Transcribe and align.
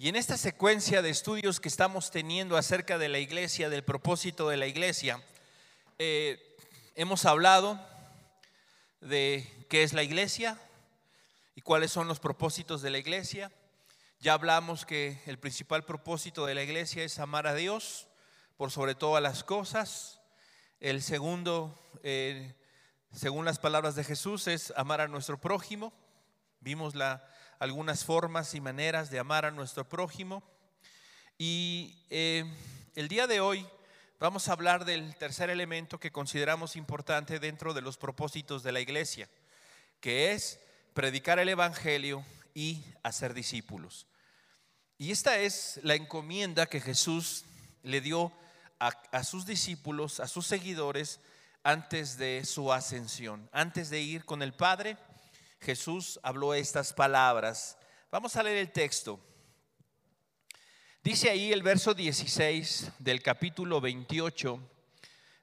Y 0.00 0.08
en 0.08 0.14
esta 0.14 0.36
secuencia 0.36 1.02
de 1.02 1.10
estudios 1.10 1.58
que 1.58 1.66
estamos 1.66 2.12
teniendo 2.12 2.56
acerca 2.56 2.98
de 2.98 3.08
la 3.08 3.18
iglesia, 3.18 3.68
del 3.68 3.82
propósito 3.82 4.48
de 4.48 4.56
la 4.56 4.68
iglesia, 4.68 5.20
eh, 5.98 6.56
hemos 6.94 7.24
hablado 7.24 7.84
de 9.00 9.66
qué 9.68 9.82
es 9.82 9.94
la 9.94 10.04
iglesia 10.04 10.56
y 11.56 11.62
cuáles 11.62 11.90
son 11.90 12.06
los 12.06 12.20
propósitos 12.20 12.80
de 12.80 12.90
la 12.90 12.98
iglesia. 12.98 13.50
Ya 14.20 14.34
hablamos 14.34 14.86
que 14.86 15.20
el 15.26 15.40
principal 15.40 15.84
propósito 15.84 16.46
de 16.46 16.54
la 16.54 16.62
iglesia 16.62 17.02
es 17.02 17.18
amar 17.18 17.48
a 17.48 17.54
Dios 17.54 18.06
por 18.56 18.70
sobre 18.70 18.94
todas 18.94 19.20
las 19.20 19.42
cosas. 19.42 20.20
El 20.78 21.02
segundo, 21.02 21.76
eh, 22.04 22.54
según 23.12 23.44
las 23.44 23.58
palabras 23.58 23.96
de 23.96 24.04
Jesús, 24.04 24.46
es 24.46 24.72
amar 24.76 25.00
a 25.00 25.08
nuestro 25.08 25.40
prójimo. 25.40 25.92
Vimos 26.60 26.94
la, 26.94 27.28
algunas 27.58 28.04
formas 28.04 28.54
y 28.54 28.60
maneras 28.60 29.10
de 29.10 29.18
amar 29.18 29.44
a 29.44 29.50
nuestro 29.50 29.88
prójimo. 29.88 30.42
Y 31.36 32.04
eh, 32.10 32.44
el 32.94 33.08
día 33.08 33.26
de 33.26 33.40
hoy 33.40 33.66
vamos 34.20 34.48
a 34.48 34.52
hablar 34.52 34.84
del 34.84 35.14
tercer 35.16 35.50
elemento 35.50 35.98
que 35.98 36.12
consideramos 36.12 36.76
importante 36.76 37.38
dentro 37.38 37.74
de 37.74 37.82
los 37.82 37.96
propósitos 37.96 38.62
de 38.62 38.72
la 38.72 38.80
iglesia, 38.80 39.28
que 40.00 40.32
es 40.32 40.60
predicar 40.94 41.38
el 41.38 41.48
Evangelio 41.48 42.24
y 42.54 42.84
hacer 43.02 43.34
discípulos. 43.34 44.06
Y 44.96 45.12
esta 45.12 45.38
es 45.38 45.80
la 45.82 45.94
encomienda 45.94 46.66
que 46.66 46.80
Jesús 46.80 47.44
le 47.82 48.00
dio 48.00 48.32
a, 48.80 48.88
a 49.12 49.24
sus 49.24 49.46
discípulos, 49.46 50.20
a 50.20 50.28
sus 50.28 50.46
seguidores, 50.46 51.20
antes 51.62 52.16
de 52.16 52.44
su 52.44 52.72
ascensión, 52.72 53.48
antes 53.52 53.90
de 53.90 54.00
ir 54.00 54.24
con 54.24 54.42
el 54.42 54.54
Padre 54.54 54.96
Jesús 55.60 56.18
habló 56.22 56.54
estas 56.54 56.92
palabras. 56.92 57.76
Vamos 58.10 58.36
a 58.36 58.42
leer 58.42 58.58
el 58.58 58.72
texto. 58.72 59.20
Dice 61.02 61.30
ahí 61.30 61.52
el 61.52 61.62
verso 61.62 61.94
16 61.94 62.92
del 62.98 63.22
capítulo 63.22 63.80
28 63.80 64.60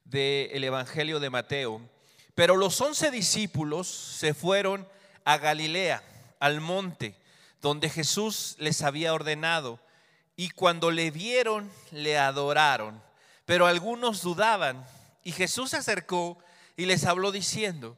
del 0.03 0.63
Evangelio 0.63 1.19
de 1.19 1.29
Mateo. 1.29 1.81
Pero 2.33 2.55
los 2.55 2.79
once 2.81 3.11
discípulos 3.11 3.87
se 3.87 4.33
fueron 4.33 4.87
a 5.23 5.37
Galilea, 5.37 6.03
al 6.39 6.61
monte, 6.61 7.17
donde 7.61 7.89
Jesús 7.89 8.55
les 8.59 8.81
había 8.83 9.13
ordenado. 9.13 9.79
Y 10.35 10.49
cuando 10.49 10.91
le 10.91 11.11
vieron, 11.11 11.71
le 11.91 12.17
adoraron. 12.17 13.01
Pero 13.45 13.67
algunos 13.67 14.21
dudaban. 14.21 14.85
Y 15.23 15.31
Jesús 15.31 15.71
se 15.71 15.77
acercó 15.77 16.37
y 16.77 16.85
les 16.85 17.05
habló 17.05 17.31
diciendo, 17.31 17.97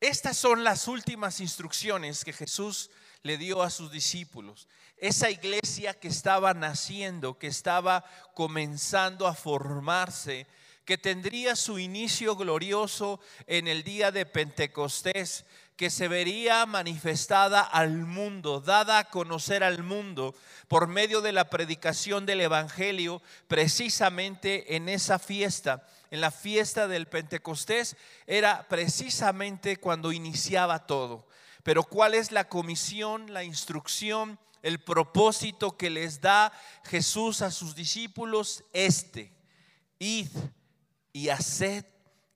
Estas 0.00 0.36
son 0.36 0.62
las 0.62 0.86
últimas 0.86 1.40
instrucciones 1.40 2.24
que 2.24 2.32
Jesús 2.32 2.90
le 3.22 3.36
dio 3.36 3.62
a 3.62 3.70
sus 3.70 3.90
discípulos. 3.90 4.68
Esa 4.96 5.28
iglesia 5.28 5.94
que 5.94 6.06
estaba 6.06 6.54
naciendo, 6.54 7.36
que 7.36 7.48
estaba 7.48 8.04
comenzando 8.34 9.26
a 9.26 9.34
formarse, 9.34 10.46
que 10.84 10.98
tendría 10.98 11.56
su 11.56 11.80
inicio 11.80 12.36
glorioso 12.36 13.20
en 13.46 13.66
el 13.66 13.82
día 13.82 14.12
de 14.12 14.24
Pentecostés, 14.24 15.44
que 15.76 15.90
se 15.90 16.08
vería 16.08 16.64
manifestada 16.64 17.60
al 17.60 17.90
mundo, 17.90 18.60
dada 18.60 18.98
a 18.98 19.10
conocer 19.10 19.62
al 19.64 19.82
mundo 19.82 20.34
por 20.68 20.86
medio 20.86 21.20
de 21.20 21.32
la 21.32 21.50
predicación 21.50 22.24
del 22.24 22.40
Evangelio, 22.40 23.20
precisamente 23.48 24.76
en 24.76 24.88
esa 24.88 25.18
fiesta 25.18 25.84
en 26.10 26.20
la 26.20 26.30
fiesta 26.30 26.88
del 26.88 27.06
Pentecostés 27.06 27.96
era 28.26 28.66
precisamente 28.68 29.76
cuando 29.76 30.12
iniciaba 30.12 30.86
todo. 30.86 31.28
Pero 31.62 31.82
¿cuál 31.82 32.14
es 32.14 32.32
la 32.32 32.48
comisión, 32.48 33.32
la 33.32 33.44
instrucción, 33.44 34.38
el 34.62 34.78
propósito 34.82 35.76
que 35.76 35.90
les 35.90 36.20
da 36.20 36.52
Jesús 36.84 37.42
a 37.42 37.50
sus 37.50 37.74
discípulos? 37.74 38.64
Este, 38.72 39.32
id 39.98 40.30
y 41.12 41.28
haced 41.28 41.84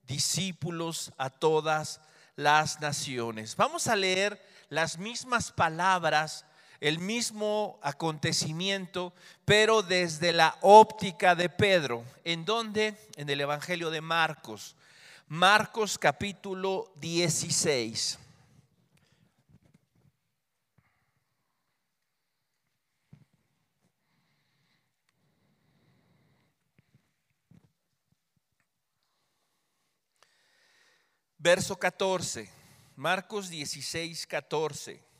discípulos 0.07 1.13
a 1.17 1.31
todas 1.31 2.01
las 2.37 2.81
naciones. 2.81 3.57
Vamos 3.57 3.87
a 3.87 3.97
leer 3.97 4.45
las 4.69 4.99
mismas 4.99 5.53
palabras 5.53 6.45
el 6.83 6.99
mismo 6.99 7.79
acontecimiento, 7.81 9.15
pero 9.45 9.83
desde 9.83 10.33
la 10.33 10.59
óptica 10.63 11.37
de 11.37 11.49
Pedro. 11.49 12.05
¿En 12.25 12.45
donde 12.45 12.97
En 13.15 13.31
el 13.31 13.41
Evangelio 13.41 13.89
de 13.89 14.01
Marcos. 14.01 14.75
Marcos 15.29 15.97
capítulo 15.97 16.93
16. 16.97 18.19
Verso 31.39 31.77
14. 31.79 32.51
Marcos 32.97 33.49
16, 33.49 34.27
14. 34.27 35.12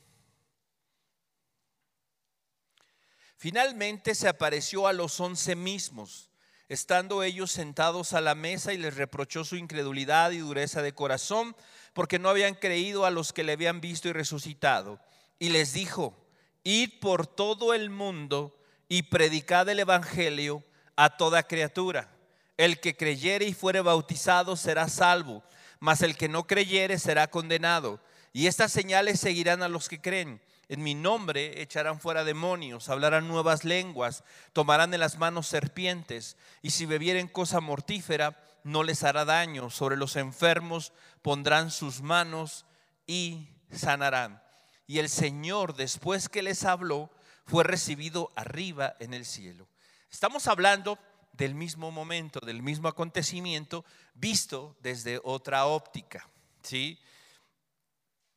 Finalmente 3.43 4.15
se 4.15 4.29
apareció 4.29 4.87
a 4.87 4.93
los 4.93 5.19
once 5.19 5.57
mismos, 5.57 6.31
estando 6.69 7.25
ellos 7.25 7.51
sentados 7.51 8.13
a 8.13 8.21
la 8.21 8.37
mesa 8.37 8.73
y 8.73 8.79
les 8.79 8.95
reprochó 8.95 9.45
su 9.45 9.57
incredulidad 9.57 10.31
y 10.31 10.39
dureza 10.39 10.81
de 10.81 10.95
corazón, 10.95 11.57
porque 11.93 12.21
no 12.21 12.29
habían 12.29 12.55
creído 12.55 13.05
a 13.05 13.11
los 13.11 13.33
que 13.33 13.43
le 13.43 13.51
habían 13.51 13.81
visto 13.81 14.09
y 14.09 14.13
resucitado. 14.13 15.01
Y 15.41 15.49
les 15.49 15.73
dijo, 15.73 16.17
id 16.63 17.01
por 17.01 17.27
todo 17.27 17.75
el 17.75 17.91
mundo 17.91 18.57
y 18.89 19.03
predicad 19.03 19.69
el 19.69 19.81
Evangelio 19.81 20.63
a 20.95 21.17
toda 21.17 21.43
criatura. 21.43 22.15
El 22.57 22.79
que 22.79 22.97
creyere 22.97 23.45
y 23.45 23.55
fuere 23.55 23.81
bautizado 23.81 24.55
será 24.55 24.89
salvo, 24.89 25.43
mas 25.81 26.03
el 26.03 26.17
que 26.17 26.29
no 26.29 26.47
creyere 26.47 26.97
será 26.97 27.27
condenado. 27.27 27.99
Y 28.33 28.47
estas 28.47 28.71
señales 28.71 29.19
seguirán 29.19 29.65
a 29.65 29.69
los 29.69 29.89
que 29.89 30.01
creen 30.01 30.41
en 30.73 30.83
mi 30.83 30.95
nombre 30.95 31.61
echarán 31.61 32.01
fuera 32.01 32.25
demonios, 32.25 32.89
hablarán 32.89 33.29
nuevas 33.29 33.63
lenguas, 33.63 34.25
tomarán 34.55 34.95
en 34.95 35.01
las 35.01 35.19
manos 35.19 35.47
serpientes, 35.47 36.39
y 36.63 36.71
si 36.71 36.87
bebieren 36.87 37.29
cosa 37.29 37.61
mortífera, 37.61 38.43
no 38.65 38.83
les 38.83 39.05
hará 39.05 39.27
daño. 39.27 39.69
Sobre 39.69 39.99
los 39.99 40.17
enfermos 40.17 40.95
pondrán 41.21 41.71
sus 41.71 42.01
manos 42.01 42.65
y 43.07 43.51
sanarán. 43.71 44.43
Y 44.87 44.99
el 44.99 45.11
Señor, 45.11 45.77
después 45.77 46.31
que 46.31 46.41
les 46.41 46.65
habló, 46.65 47.11
fue 47.45 47.65
recibido 47.65 48.33
arriba 48.35 48.95
en 48.99 49.13
el 49.13 49.27
cielo. 49.27 49.69
Estamos 50.11 50.47
hablando 50.47 50.99
del 51.35 51.55
mismo 51.55 51.91
momento, 51.91 52.41
del 52.41 52.63
mismo 52.63 52.89
acontecimiento, 52.89 53.85
visto 54.15 54.75
desde 54.81 55.21
otra 55.23 55.67
óptica. 55.67 56.27
¿sí? 56.63 56.99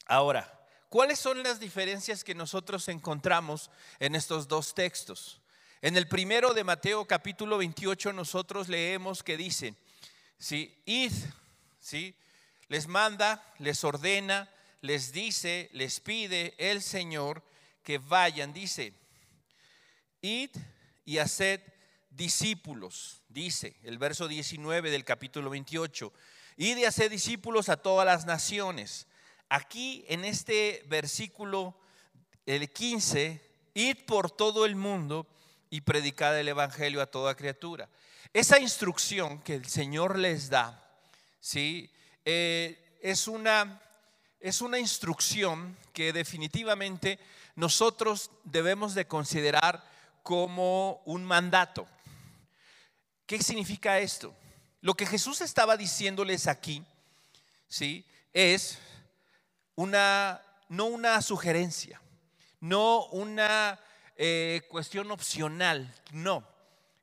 Ahora, 0.05 0.51
¿Cuáles 0.89 1.19
son 1.19 1.41
las 1.43 1.59
diferencias 1.59 2.23
que 2.23 2.35
nosotros 2.35 2.87
encontramos 2.87 3.69
en 3.99 4.15
estos 4.15 4.47
dos 4.47 4.73
textos? 4.73 5.41
En 5.81 5.97
el 5.97 6.07
primero 6.07 6.53
de 6.53 6.63
Mateo 6.63 7.05
capítulo 7.05 7.57
28 7.57 8.13
nosotros 8.13 8.69
leemos 8.69 9.23
que 9.23 9.35
dice, 9.35 9.75
si 10.37 10.73
id, 10.85 11.11
¿sí? 11.79 12.15
les 12.67 12.87
manda, 12.87 13.43
les 13.59 13.83
ordena, 13.83 14.49
les 14.81 15.11
dice, 15.11 15.69
les 15.73 15.99
pide 15.99 16.53
el 16.57 16.81
Señor 16.81 17.43
que 17.83 17.97
vayan, 17.97 18.53
dice, 18.53 18.93
id 20.21 20.51
y 21.03 21.17
haced 21.17 21.61
discípulos, 22.09 23.21
dice 23.27 23.75
el 23.83 23.97
verso 23.97 24.27
19 24.27 24.91
del 24.91 25.03
capítulo 25.03 25.49
28, 25.49 26.13
id 26.57 26.77
y 26.77 26.85
haced 26.85 27.11
discípulos 27.11 27.69
a 27.69 27.77
todas 27.77 28.05
las 28.05 28.25
naciones 28.25 29.07
Aquí 29.49 30.03
en 30.07 30.25
este 30.25 30.83
versículo 30.87 31.75
el 32.45 32.69
15, 32.71 33.41
id 33.73 33.97
por 34.05 34.31
todo 34.31 34.65
el 34.65 34.75
mundo 34.75 35.27
y 35.69 35.81
predicad 35.81 36.39
el 36.39 36.47
Evangelio 36.47 37.01
a 37.01 37.07
toda 37.07 37.35
criatura. 37.35 37.89
Esa 38.33 38.59
instrucción 38.59 39.41
que 39.41 39.55
el 39.55 39.65
Señor 39.65 40.17
les 40.17 40.49
da, 40.49 40.83
¿sí? 41.39 41.89
Eh, 42.23 42.97
es, 43.01 43.27
una, 43.27 43.81
es 44.39 44.61
una 44.61 44.79
instrucción 44.79 45.77
que 45.93 46.11
definitivamente 46.11 47.19
nosotros 47.55 48.31
debemos 48.43 48.93
de 48.95 49.07
considerar 49.07 49.83
como 50.23 51.01
un 51.05 51.23
mandato. 51.23 51.87
¿Qué 53.25 53.41
significa 53.41 53.99
esto? 53.99 54.35
Lo 54.81 54.95
que 54.95 55.05
Jesús 55.05 55.41
estaba 55.41 55.77
diciéndoles 55.77 56.47
aquí, 56.47 56.83
¿sí? 57.67 58.05
Es 58.33 58.79
una, 59.75 60.41
no 60.69 60.85
una 60.85 61.21
sugerencia, 61.21 62.01
no 62.59 63.05
una 63.07 63.79
eh, 64.15 64.61
cuestión 64.69 65.11
opcional, 65.11 65.93
no. 66.11 66.47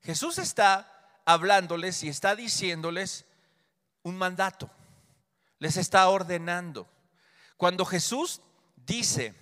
Jesús 0.03 0.39
está 0.39 1.21
hablándoles 1.25 2.03
y 2.03 2.09
está 2.09 2.35
diciéndoles 2.35 3.25
un 4.03 4.17
mandato, 4.17 4.71
les 5.59 5.77
está 5.77 6.09
ordenando. 6.09 6.89
Cuando 7.57 7.85
Jesús 7.85 8.41
dice, 8.75 9.35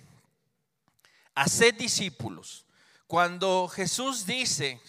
haced 1.33 1.75
discípulos, 1.75 2.65
cuando 3.07 3.67
Jesús 3.67 4.25
dice, 4.25 4.79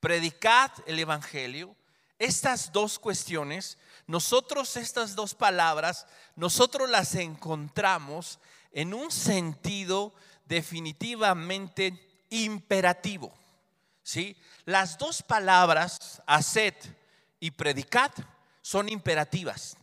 predicad 0.00 0.70
el 0.86 0.98
Evangelio, 0.98 1.76
estas 2.18 2.72
dos 2.72 2.98
cuestiones, 2.98 3.78
nosotros 4.08 4.76
estas 4.76 5.14
dos 5.14 5.34
palabras, 5.34 6.06
nosotros 6.34 6.88
las 6.88 7.14
encontramos 7.14 8.40
en 8.72 8.94
un 8.94 9.10
sentido 9.12 10.14
definitivamente 10.46 12.24
imperativo. 12.30 13.32
¿sí? 14.02 14.34
Las 14.64 14.96
dos 14.96 15.22
palabras, 15.22 16.22
haced 16.26 16.74
y 17.38 17.50
predicad, 17.50 18.10
son 18.62 18.88
imperativas. 18.88 19.76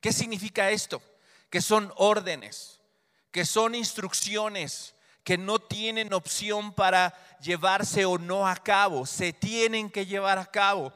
¿Qué 0.00 0.12
significa 0.12 0.70
esto? 0.70 1.02
Que 1.50 1.60
son 1.60 1.92
órdenes, 1.96 2.80
que 3.32 3.44
son 3.44 3.74
instrucciones, 3.74 4.94
que 5.24 5.36
no 5.36 5.58
tienen 5.58 6.12
opción 6.12 6.72
para 6.72 7.14
llevarse 7.40 8.04
o 8.04 8.16
no 8.16 8.46
a 8.46 8.54
cabo, 8.54 9.06
se 9.06 9.32
tienen 9.32 9.90
que 9.90 10.06
llevar 10.06 10.38
a 10.38 10.46
cabo. 10.46 10.92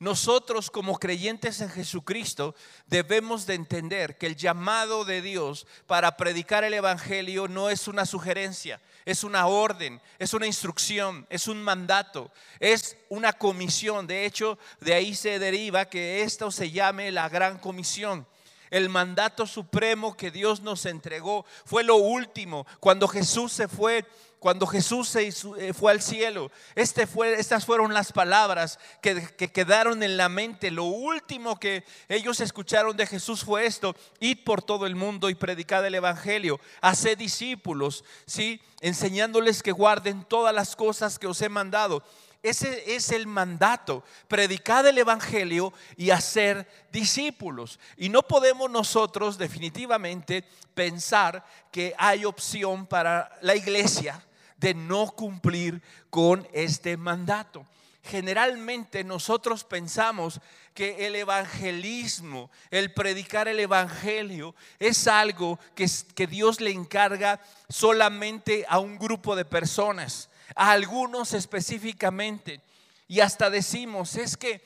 Nosotros 0.00 0.70
como 0.70 0.98
creyentes 0.98 1.60
en 1.60 1.68
Jesucristo 1.68 2.54
debemos 2.86 3.44
de 3.44 3.52
entender 3.52 4.16
que 4.16 4.26
el 4.26 4.34
llamado 4.34 5.04
de 5.04 5.20
Dios 5.20 5.66
para 5.86 6.16
predicar 6.16 6.64
el 6.64 6.72
Evangelio 6.72 7.48
no 7.48 7.68
es 7.68 7.86
una 7.86 8.06
sugerencia, 8.06 8.80
es 9.04 9.24
una 9.24 9.46
orden, 9.46 10.00
es 10.18 10.32
una 10.32 10.46
instrucción, 10.46 11.26
es 11.28 11.48
un 11.48 11.62
mandato, 11.62 12.32
es 12.60 12.96
una 13.10 13.34
comisión. 13.34 14.06
De 14.06 14.24
hecho, 14.24 14.58
de 14.80 14.94
ahí 14.94 15.14
se 15.14 15.38
deriva 15.38 15.84
que 15.84 16.22
esto 16.22 16.50
se 16.50 16.70
llame 16.70 17.12
la 17.12 17.28
gran 17.28 17.58
comisión. 17.58 18.26
El 18.70 18.88
mandato 18.88 19.46
supremo 19.46 20.16
que 20.16 20.30
Dios 20.30 20.62
nos 20.62 20.86
entregó 20.86 21.44
fue 21.66 21.84
lo 21.84 21.96
último. 21.96 22.66
Cuando 22.78 23.06
Jesús 23.06 23.52
se 23.52 23.68
fue, 23.68 24.06
cuando 24.40 24.66
Jesús 24.66 25.10
se 25.10 25.28
eh, 25.28 25.74
fue 25.74 25.92
al 25.92 26.00
cielo, 26.00 26.50
este 26.74 27.06
estas 27.36 27.66
fueron 27.66 27.92
las 27.92 28.10
palabras 28.10 28.78
que, 29.02 29.22
que, 29.36 29.52
quedaron 29.52 30.02
en 30.02 30.16
la 30.16 30.30
mente. 30.30 30.70
Lo 30.70 30.84
último 30.84 31.60
que 31.60 31.84
ellos 32.08 32.40
escucharon 32.40 32.96
de 32.96 33.06
Jesús 33.06 33.44
fue 33.44 33.66
esto: 33.66 33.94
id 34.18 34.38
por 34.42 34.62
todo 34.62 34.86
el 34.86 34.96
mundo 34.96 35.28
y 35.28 35.34
predicad 35.34 35.86
el 35.86 35.94
evangelio, 35.94 36.58
haced 36.80 37.18
discípulos, 37.18 38.02
¿sí? 38.24 38.62
enseñándoles 38.80 39.62
que 39.62 39.72
guarden 39.72 40.24
todas 40.24 40.54
las 40.54 40.74
cosas 40.74 41.18
que 41.18 41.26
os 41.26 41.42
he 41.42 41.50
mandado. 41.50 42.02
Ese 42.42 42.94
es 42.94 43.10
el 43.10 43.26
mandato, 43.26 44.02
predicar 44.26 44.86
el 44.86 44.96
Evangelio 44.96 45.74
y 45.98 46.08
hacer 46.08 46.66
discípulos. 46.90 47.78
Y 47.98 48.08
no 48.08 48.22
podemos 48.22 48.70
nosotros 48.70 49.36
definitivamente 49.36 50.44
pensar 50.72 51.44
que 51.70 51.94
hay 51.98 52.24
opción 52.24 52.86
para 52.86 53.30
la 53.42 53.54
iglesia 53.54 54.24
de 54.60 54.74
no 54.74 55.10
cumplir 55.10 55.82
con 56.10 56.46
este 56.52 56.96
mandato. 56.96 57.66
Generalmente 58.02 59.04
nosotros 59.04 59.64
pensamos 59.64 60.40
que 60.74 61.06
el 61.06 61.16
evangelismo, 61.16 62.50
el 62.70 62.92
predicar 62.92 63.48
el 63.48 63.60
evangelio, 63.60 64.54
es 64.78 65.06
algo 65.06 65.58
que, 65.74 66.26
Dios 66.26 66.60
le 66.60 66.70
encarga 66.70 67.40
solamente 67.68 68.64
a 68.68 68.78
un 68.78 68.98
grupo 68.98 69.34
de 69.34 69.44
personas 69.44 70.28
a 70.56 70.72
algunos 70.72 71.32
específicamente. 71.32 72.60
Y 73.06 73.20
hasta 73.20 73.50
decimos, 73.50 74.16
es 74.16 74.36
que 74.36 74.64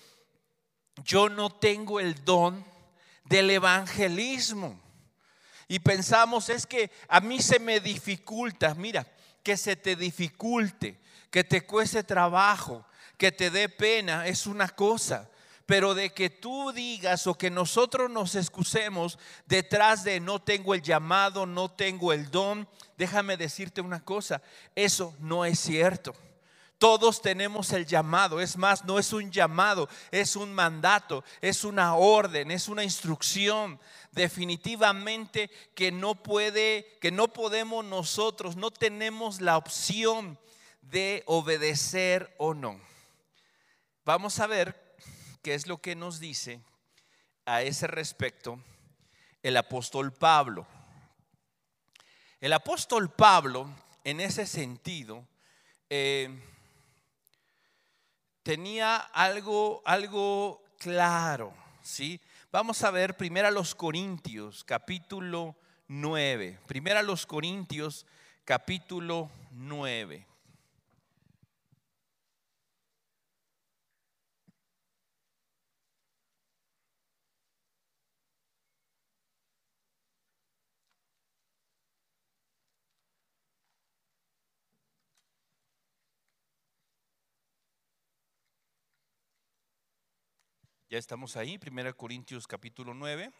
yo 1.04 1.28
no 1.28 1.50
tengo 1.50 2.00
el 2.00 2.24
don 2.24 2.64
del 3.24 3.50
evangelismo. 3.50 4.80
Y 5.66 5.78
pensamos, 5.78 6.48
es 6.50 6.66
que 6.66 6.90
a 7.08 7.20
mí 7.20 7.40
se 7.40 7.58
me 7.58 7.80
dificulta, 7.80 8.74
mira, 8.74 9.06
que 9.44 9.56
se 9.56 9.76
te 9.76 9.94
dificulte, 9.94 10.98
que 11.30 11.44
te 11.44 11.64
cueste 11.64 12.02
trabajo, 12.02 12.84
que 13.16 13.30
te 13.30 13.50
dé 13.50 13.68
pena, 13.68 14.26
es 14.26 14.46
una 14.46 14.68
cosa. 14.68 15.30
Pero 15.66 15.94
de 15.94 16.10
que 16.10 16.28
tú 16.28 16.72
digas 16.72 17.26
o 17.26 17.38
que 17.38 17.50
nosotros 17.50 18.10
nos 18.10 18.34
excusemos 18.34 19.18
detrás 19.46 20.04
de 20.04 20.20
no 20.20 20.42
tengo 20.42 20.74
el 20.74 20.82
llamado, 20.82 21.46
no 21.46 21.70
tengo 21.70 22.12
el 22.12 22.30
don, 22.30 22.68
déjame 22.98 23.36
decirte 23.36 23.80
una 23.80 24.04
cosa, 24.04 24.42
eso 24.74 25.14
no 25.20 25.44
es 25.44 25.58
cierto. 25.58 26.14
Todos 26.78 27.22
tenemos 27.22 27.72
el 27.72 27.86
llamado, 27.86 28.40
es 28.40 28.56
más, 28.56 28.84
no 28.84 28.98
es 28.98 29.12
un 29.12 29.30
llamado, 29.30 29.88
es 30.10 30.36
un 30.36 30.52
mandato, 30.52 31.24
es 31.40 31.64
una 31.64 31.94
orden, 31.94 32.50
es 32.50 32.68
una 32.68 32.84
instrucción. 32.84 33.80
Definitivamente 34.10 35.50
que 35.74 35.92
no 35.92 36.14
puede, 36.14 36.98
que 37.00 37.10
no 37.10 37.28
podemos 37.28 37.84
nosotros, 37.84 38.56
no 38.56 38.70
tenemos 38.70 39.40
la 39.40 39.56
opción 39.56 40.38
de 40.82 41.22
obedecer 41.26 42.34
o 42.38 42.54
no. 42.54 42.80
Vamos 44.04 44.38
a 44.40 44.46
ver 44.46 44.96
qué 45.42 45.54
es 45.54 45.66
lo 45.66 45.78
que 45.78 45.96
nos 45.96 46.20
dice 46.20 46.60
a 47.46 47.62
ese 47.62 47.86
respecto 47.86 48.58
el 49.42 49.56
apóstol 49.56 50.12
Pablo. 50.12 50.66
El 52.40 52.52
apóstol 52.52 53.10
Pablo, 53.10 53.70
en 54.04 54.20
ese 54.20 54.46
sentido, 54.46 55.26
eh, 55.88 56.28
tenía 58.44 58.96
algo, 58.96 59.82
algo 59.84 60.62
claro, 60.78 61.52
¿sí? 61.82 62.20
Vamos 62.52 62.84
a 62.84 62.92
ver 62.92 63.16
primero 63.16 63.48
a 63.48 63.50
los 63.50 63.74
Corintios, 63.74 64.62
capítulo 64.62 65.56
9. 65.88 66.60
Primero 66.66 67.00
a 67.00 67.02
los 67.02 67.26
Corintios, 67.26 68.06
capítulo 68.44 69.30
9. 69.52 70.26
Ya 90.94 91.00
estamos 91.00 91.36
ahí, 91.36 91.58
1 91.60 91.96
Corintios 91.96 92.46
capítulo 92.46 92.94
9. 92.94 93.32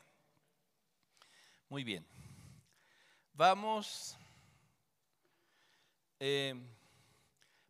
Muy 1.69 1.85
bien. 1.85 2.05
Vamos, 3.33 4.17
eh, 6.19 6.53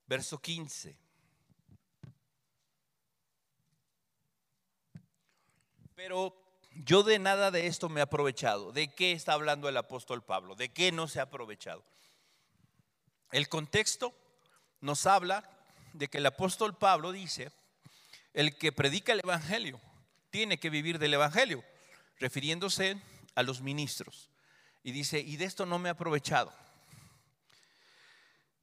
verso 0.07 0.41
15. 0.41 0.97
Pero 5.95 6.35
yo 6.77 7.03
de 7.03 7.19
nada 7.19 7.51
de 7.51 7.67
esto 7.67 7.91
me 7.91 8.01
he 8.01 8.05
aprovechado. 8.05 8.73
¿De 8.73 8.89
qué 8.95 9.13
está 9.13 9.35
hablando 9.35 9.69
el 9.69 9.77
apóstol 9.77 10.25
Pablo? 10.25 10.55
¿De 10.55 10.73
qué 10.73 10.93
no 10.93 11.09
se 11.09 11.21
ha 11.21 11.25
aprovechado? 11.25 11.85
El 13.33 13.51
contexto 13.51 14.15
nos 14.81 15.05
habla 15.05 15.47
de 15.93 16.09
que 16.09 16.17
el 16.17 16.25
apóstol 16.25 16.75
Pablo 16.75 17.13
dice, 17.13 17.53
el 18.35 18.57
que 18.57 18.73
predica 18.73 19.13
el 19.13 19.21
Evangelio 19.21 19.81
tiene 20.31 20.59
que 20.59 20.69
vivir 20.69 20.99
del 20.99 21.15
Evangelio, 21.15 21.65
refiriéndose 22.19 23.01
a 23.35 23.43
los 23.43 23.63
ministros. 23.63 24.31
Y 24.83 24.93
dice, 24.93 25.21
y 25.21 25.37
de 25.37 25.45
esto 25.45 25.65
no 25.65 25.79
me 25.79 25.89
he 25.89 25.93
aprovechado. 25.93 26.53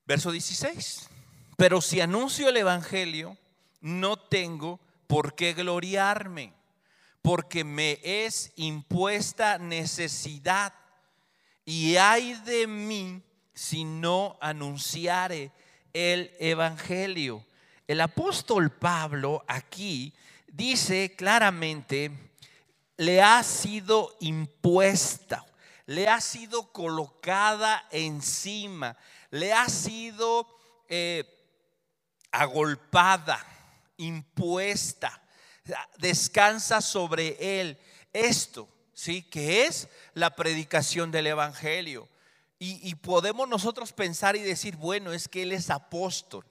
Verso 0.05 0.31
16, 0.31 1.09
pero 1.57 1.81
si 1.81 2.01
anuncio 2.01 2.49
el 2.49 2.57
Evangelio, 2.57 3.37
no 3.79 4.17
tengo 4.17 4.79
por 5.07 5.35
qué 5.35 5.53
gloriarme, 5.53 6.53
porque 7.21 7.63
me 7.63 7.99
es 8.03 8.51
impuesta 8.55 9.57
necesidad. 9.57 10.73
Y 11.65 11.95
hay 11.95 12.33
de 12.33 12.67
mí 12.67 13.21
si 13.53 13.85
no 13.85 14.37
anunciare 14.41 15.51
el 15.93 16.35
Evangelio. 16.39 17.45
El 17.91 17.99
apóstol 17.99 18.71
Pablo 18.71 19.43
aquí 19.49 20.13
dice 20.47 21.13
claramente, 21.17 22.09
le 22.95 23.21
ha 23.21 23.43
sido 23.43 24.15
impuesta, 24.21 25.45
le 25.87 26.07
ha 26.07 26.21
sido 26.21 26.71
colocada 26.71 27.85
encima, 27.91 28.95
le 29.29 29.51
ha 29.51 29.67
sido 29.67 30.47
eh, 30.87 31.25
agolpada, 32.31 33.45
impuesta, 33.97 35.21
descansa 35.97 36.79
sobre 36.79 37.59
él. 37.59 37.77
Esto, 38.13 38.69
¿sí? 38.93 39.21
Que 39.21 39.65
es 39.65 39.89
la 40.13 40.33
predicación 40.33 41.11
del 41.11 41.27
Evangelio. 41.27 42.07
Y, 42.57 42.95
podemos 42.95 43.49
nosotros 43.49 43.91
pensar 43.91 44.37
y 44.37 44.39
decir, 44.39 44.77
bueno, 44.77 45.11
es 45.11 45.27
que 45.27 45.41
él 45.41 45.51
es 45.51 45.69
apóstol. 45.69 46.45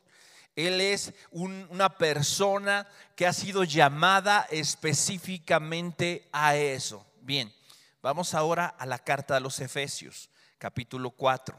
Él 0.67 0.81
es 0.81 1.15
una 1.31 1.97
persona 1.97 2.87
que 3.17 3.27
ha 3.27 3.33
sido 3.33 3.65
llamada 3.65 4.47
específicamente 4.51 6.29
a 6.33 6.57
eso. 6.57 7.07
Bien, 7.23 7.53
vamos 8.03 8.35
ahora 8.35 8.67
a 8.67 8.87
la 8.87 8.99
carta 8.99 9.35
de 9.35 9.41
los 9.41 9.59
Efesios, 9.61 10.31
capítulo 10.59 11.11
4. 11.11 11.59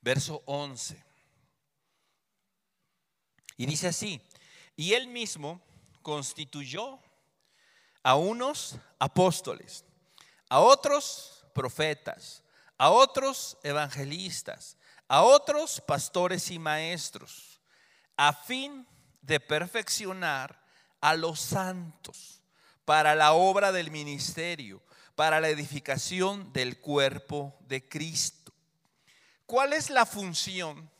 Verso 0.00 0.42
11. 0.46 1.15
Y 3.56 3.66
dice 3.66 3.88
así, 3.88 4.20
y 4.76 4.92
él 4.92 5.08
mismo 5.08 5.60
constituyó 6.02 6.98
a 8.02 8.14
unos 8.14 8.76
apóstoles, 8.98 9.84
a 10.48 10.60
otros 10.60 11.44
profetas, 11.54 12.42
a 12.78 12.90
otros 12.90 13.58
evangelistas, 13.62 14.76
a 15.08 15.22
otros 15.22 15.80
pastores 15.80 16.50
y 16.50 16.58
maestros, 16.58 17.60
a 18.16 18.32
fin 18.32 18.86
de 19.22 19.40
perfeccionar 19.40 20.60
a 21.00 21.14
los 21.14 21.40
santos 21.40 22.42
para 22.84 23.14
la 23.14 23.32
obra 23.32 23.72
del 23.72 23.90
ministerio, 23.90 24.82
para 25.14 25.40
la 25.40 25.48
edificación 25.48 26.52
del 26.52 26.80
cuerpo 26.80 27.56
de 27.60 27.88
Cristo. 27.88 28.52
¿Cuál 29.46 29.72
es 29.72 29.90
la 29.90 30.06
función 30.06 30.90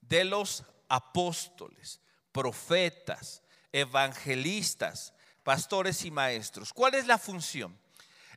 de 0.00 0.24
los 0.24 0.64
apóstoles? 0.88 2.00
Profetas, 2.36 3.42
evangelistas, 3.72 5.14
pastores 5.42 6.04
y 6.04 6.10
maestros. 6.10 6.70
¿Cuál 6.70 6.94
es 6.94 7.06
la 7.06 7.16
función? 7.16 7.74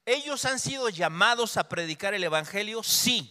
¿Ellos 0.05 0.45
han 0.45 0.57
sido 0.57 0.87
llamados 0.87 1.57
a 1.57 1.67
predicar 1.67 2.13
el 2.13 2.23
Evangelio? 2.23 2.81
Sí. 2.81 3.29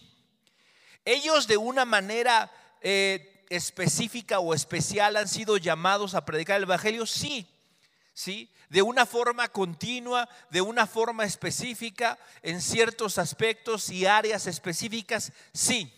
Ellos 1.06 1.46
de 1.46 1.56
una 1.56 1.86
manera 1.86 2.52
eh, 2.82 3.46
específica 3.48 4.40
o 4.40 4.52
especial 4.52 5.16
han 5.16 5.26
sido 5.26 5.56
llamados 5.56 6.14
a 6.14 6.26
predicar 6.26 6.58
el 6.58 6.64
Evangelio? 6.64 7.06
Sí. 7.06 7.48
¿Sí? 8.12 8.52
De 8.68 8.82
una 8.82 9.06
forma 9.06 9.48
continua, 9.48 10.28
de 10.50 10.60
una 10.60 10.86
forma 10.86 11.24
específica, 11.24 12.18
en 12.42 12.60
ciertos 12.60 13.16
aspectos 13.16 13.88
y 13.88 14.04
áreas 14.04 14.46
específicas, 14.46 15.32
sí. 15.54 15.90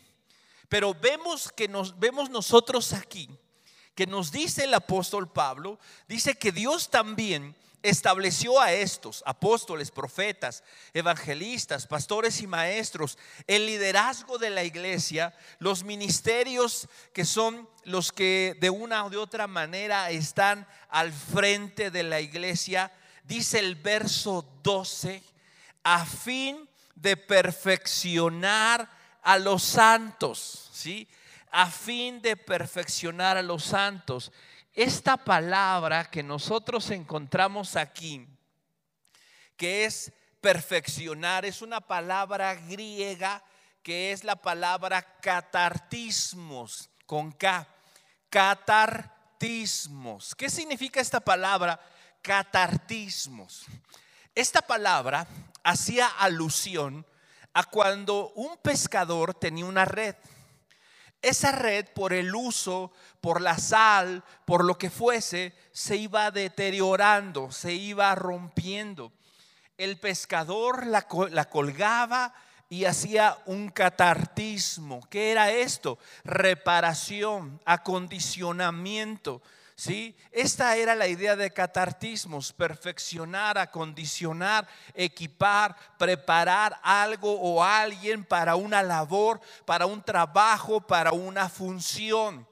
Pero 0.68 0.94
vemos 0.94 1.50
que 1.50 1.66
nos 1.66 1.98
vemos 1.98 2.30
nosotros 2.30 2.92
aquí 2.92 3.28
que 3.94 4.06
nos 4.06 4.32
dice 4.32 4.64
el 4.64 4.74
apóstol 4.74 5.30
Pablo, 5.30 5.78
dice 6.08 6.34
que 6.34 6.52
Dios 6.52 6.90
también 6.90 7.54
estableció 7.82 8.60
a 8.60 8.72
estos 8.72 9.22
apóstoles, 9.26 9.90
profetas, 9.90 10.62
evangelistas, 10.92 11.86
pastores 11.86 12.40
y 12.42 12.46
maestros, 12.46 13.18
el 13.46 13.66
liderazgo 13.66 14.38
de 14.38 14.50
la 14.50 14.64
iglesia, 14.64 15.34
los 15.58 15.84
ministerios 15.84 16.88
que 17.12 17.24
son 17.24 17.68
los 17.84 18.12
que 18.12 18.56
de 18.60 18.70
una 18.70 19.04
o 19.04 19.10
de 19.10 19.16
otra 19.16 19.46
manera 19.46 20.10
están 20.10 20.66
al 20.90 21.12
frente 21.12 21.90
de 21.90 22.02
la 22.02 22.20
iglesia, 22.20 22.92
dice 23.24 23.58
el 23.58 23.76
verso 23.76 24.46
12, 24.62 25.22
a 25.82 26.04
fin 26.04 26.68
de 26.94 27.16
perfeccionar 27.16 28.90
a 29.22 29.38
los 29.38 29.62
santos, 29.62 30.68
¿sí? 30.72 31.08
A 31.50 31.70
fin 31.70 32.22
de 32.22 32.36
perfeccionar 32.36 33.36
a 33.36 33.42
los 33.42 33.64
santos. 33.64 34.32
Esta 34.72 35.16
palabra 35.16 36.10
que 36.10 36.22
nosotros 36.22 36.90
encontramos 36.90 37.76
aquí, 37.76 38.26
que 39.56 39.84
es 39.84 40.12
perfeccionar, 40.40 41.44
es 41.44 41.62
una 41.62 41.80
palabra 41.80 42.54
griega 42.54 43.42
que 43.82 44.12
es 44.12 44.24
la 44.24 44.36
palabra 44.36 45.02
catartismos, 45.20 46.90
con 47.06 47.32
K, 47.32 47.66
catartismos. 48.28 50.34
¿Qué 50.34 50.50
significa 50.50 51.00
esta 51.00 51.20
palabra 51.20 51.80
catartismos? 52.22 53.64
Esta 54.34 54.62
palabra 54.62 55.26
hacía 55.64 56.06
alusión 56.06 57.06
a 57.52 57.64
cuando 57.64 58.30
un 58.36 58.56
pescador 58.58 59.34
tenía 59.34 59.64
una 59.64 59.84
red 59.84 60.14
esa 61.22 61.52
red 61.52 61.86
por 61.94 62.12
el 62.12 62.34
uso, 62.34 62.92
por 63.20 63.40
la 63.40 63.58
sal, 63.58 64.24
por 64.44 64.64
lo 64.64 64.78
que 64.78 64.90
fuese, 64.90 65.54
se 65.72 65.96
iba 65.96 66.30
deteriorando, 66.30 67.52
se 67.52 67.74
iba 67.74 68.14
rompiendo. 68.14 69.12
El 69.76 69.98
pescador 69.98 70.86
la, 70.86 71.02
colgaba 71.48 72.34
y 72.68 72.84
hacía 72.84 73.38
un 73.46 73.70
catartismo. 73.70 75.00
¿Qué 75.10 75.32
era 75.32 75.50
esto? 75.50 75.98
Reparación, 76.24 77.60
acondicionamiento. 77.64 79.42
¿Sí? 79.80 80.14
Esta 80.30 80.76
era 80.76 80.94
la 80.94 81.08
idea 81.08 81.36
de 81.36 81.50
catartismos, 81.50 82.52
perfeccionar, 82.52 83.56
acondicionar, 83.56 84.68
equipar, 84.92 85.74
preparar 85.96 86.78
algo 86.82 87.32
o 87.40 87.64
alguien 87.64 88.22
para 88.22 88.56
una 88.56 88.82
labor, 88.82 89.40
para 89.64 89.86
un 89.86 90.02
trabajo, 90.02 90.82
para 90.82 91.12
una 91.12 91.48
función. 91.48 92.46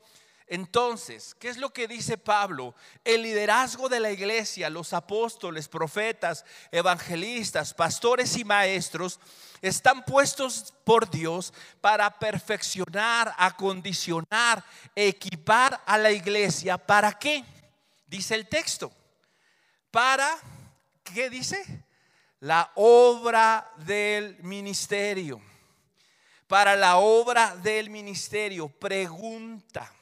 Entonces, 0.51 1.37
¿qué 1.39 1.49
es 1.49 1.59
lo 1.59 1.75
que 1.75 1.87
dice 1.87 2.17
Pablo? 2.17 2.75
El 3.05 3.23
liderazgo 3.23 3.91
de 3.91 4.01
la 4.01 4.11
iglesia, 4.11 4.71
los 4.71 4.95
apóstoles, 4.95 5.69
profetas, 5.69 6.45
evangelistas, 6.73 7.75
pastores 7.75 8.35
y 8.39 8.45
maestros 8.45 9.21
están 9.61 10.05
puestos 10.07 10.73
por 10.85 11.11
Dios 11.11 11.53
para 11.83 12.19
perfeccionar, 12.19 13.35
acondicionar, 13.37 14.65
equipar 14.95 15.83
a 15.85 15.99
la 15.99 16.13
iglesia. 16.13 16.79
¿Para 16.79 17.13
qué? 17.19 17.45
Dice 18.07 18.35
el 18.35 18.49
texto. 18.49 18.91
Para, 19.91 20.35
¿qué 21.05 21.29
dice? 21.29 21.85
La 22.41 22.73
obra 22.75 23.71
del 23.77 24.43
ministerio. 24.43 25.43
Para 26.47 26.75
la 26.75 26.97
obra 26.97 27.55
del 27.57 27.91
ministerio. 27.91 28.69
Pregunta. 28.71 29.93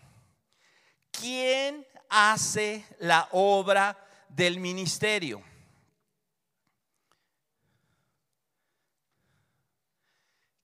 ¿Quién 1.20 1.86
hace 2.08 2.84
la 2.98 3.28
obra 3.32 3.96
del 4.28 4.58
ministerio? 4.60 5.42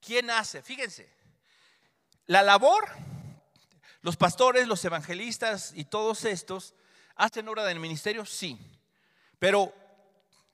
¿Quién 0.01 0.31
hace? 0.31 0.63
Fíjense, 0.63 1.09
la 2.27 2.43
labor, 2.43 2.89
los 4.01 4.17
pastores, 4.17 4.67
los 4.67 4.85
evangelistas 4.85 5.73
y 5.75 5.85
todos 5.85 6.25
estos 6.25 6.75
hacen 7.15 7.49
obra 7.49 7.65
del 7.65 7.79
ministerio, 7.79 8.27
sí, 8.27 8.59
pero 9.39 9.73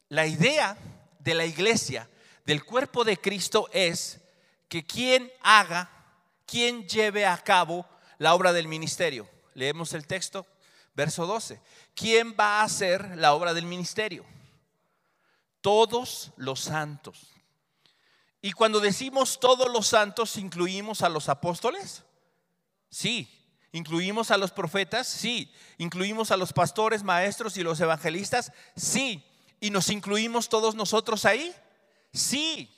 la 0.09 0.27
idea 0.27 0.77
de 1.19 1.35
la 1.35 1.47
iglesia, 1.47 2.09
del 2.45 2.65
cuerpo 2.65 3.05
de 3.05 3.17
Cristo 3.19 3.69
es 3.73 4.21
que 4.69 4.85
quien 4.85 5.31
haga, 5.43 5.91
quien 6.47 6.87
lleve 6.87 7.27
a 7.27 7.37
cabo 7.39 7.87
la 8.19 8.35
obra 8.35 8.53
del 8.53 8.69
ministerio. 8.69 9.29
Leemos 9.59 9.93
el 9.93 10.07
texto, 10.07 10.47
verso 10.95 11.27
12. 11.27 11.61
¿Quién 11.97 12.37
va 12.39 12.61
a 12.61 12.63
hacer 12.63 13.17
la 13.17 13.35
obra 13.35 13.53
del 13.53 13.67
ministerio? 13.67 14.25
Todos 15.61 16.31
los 16.37 16.61
santos. 16.61 17.27
Y 18.41 18.53
cuando 18.53 18.79
decimos 18.79 19.41
todos 19.41 19.69
los 19.73 19.89
santos, 19.89 20.37
¿incluimos 20.37 21.03
a 21.03 21.09
los 21.09 21.29
apóstoles? 21.29 22.05
Sí. 22.89 23.29
¿Incluimos 23.73 24.31
a 24.31 24.39
los 24.39 24.53
profetas? 24.53 25.09
Sí. 25.09 25.53
¿Incluimos 25.77 26.31
a 26.31 26.37
los 26.37 26.53
pastores, 26.53 27.03
maestros 27.03 27.57
y 27.57 27.65
los 27.65 27.81
evangelistas? 27.81 28.53
Sí. 28.77 29.25
¿Y 29.59 29.71
nos 29.71 29.89
incluimos 29.89 30.49
todos 30.49 30.77
nosotros 30.77 31.25
ahí? 31.25 31.53
Sí. 32.13 32.73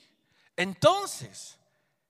Entonces, 0.56 1.58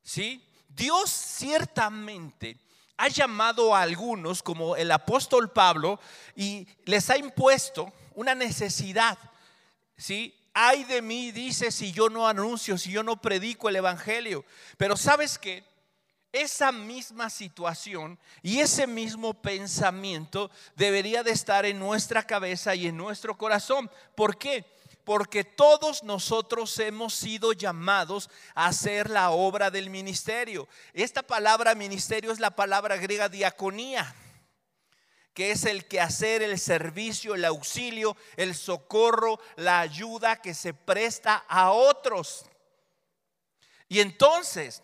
¿sí? 0.04 0.48
Dios 0.68 1.10
ciertamente 1.10 2.69
ha 3.00 3.08
llamado 3.08 3.74
a 3.74 3.80
algunos, 3.80 4.42
como 4.42 4.76
el 4.76 4.90
apóstol 4.92 5.50
Pablo, 5.50 5.98
y 6.36 6.68
les 6.84 7.08
ha 7.08 7.16
impuesto 7.16 7.90
una 8.14 8.34
necesidad, 8.34 9.18
¿sí? 9.96 10.34
ay 10.52 10.84
de 10.84 11.00
mí, 11.00 11.32
dice, 11.32 11.70
si 11.70 11.92
yo 11.92 12.10
no 12.10 12.28
anuncio, 12.28 12.76
si 12.76 12.90
yo 12.90 13.02
no 13.02 13.20
predico 13.20 13.68
el 13.70 13.76
Evangelio. 13.76 14.44
Pero 14.76 14.96
sabes 14.96 15.38
que 15.38 15.64
esa 16.32 16.72
misma 16.72 17.30
situación 17.30 18.18
y 18.42 18.60
ese 18.60 18.86
mismo 18.86 19.34
pensamiento 19.34 20.50
debería 20.76 21.22
de 21.22 21.32
estar 21.32 21.64
en 21.64 21.78
nuestra 21.78 22.22
cabeza 22.22 22.74
y 22.74 22.86
en 22.86 22.96
nuestro 22.98 23.36
corazón. 23.36 23.90
¿Por 24.14 24.36
qué? 24.36 24.64
Porque 25.10 25.42
todos 25.42 26.04
nosotros 26.04 26.78
hemos 26.78 27.14
sido 27.14 27.52
llamados 27.52 28.30
a 28.54 28.66
hacer 28.68 29.10
la 29.10 29.30
obra 29.30 29.68
del 29.68 29.90
ministerio. 29.90 30.68
Esta 30.92 31.24
palabra 31.24 31.74
ministerio 31.74 32.30
es 32.30 32.38
la 32.38 32.54
palabra 32.54 32.96
griega 32.96 33.28
diaconía 33.28 34.14
que 35.34 35.50
es 35.50 35.64
el 35.64 35.88
que 35.88 36.00
hacer 36.00 36.42
el 36.42 36.60
servicio, 36.60 37.34
el 37.34 37.44
auxilio, 37.44 38.16
el 38.36 38.54
socorro, 38.54 39.40
la 39.56 39.80
ayuda 39.80 40.40
que 40.40 40.54
se 40.54 40.74
presta 40.74 41.44
a 41.48 41.72
otros. 41.72 42.44
Y 43.88 43.98
entonces, 43.98 44.80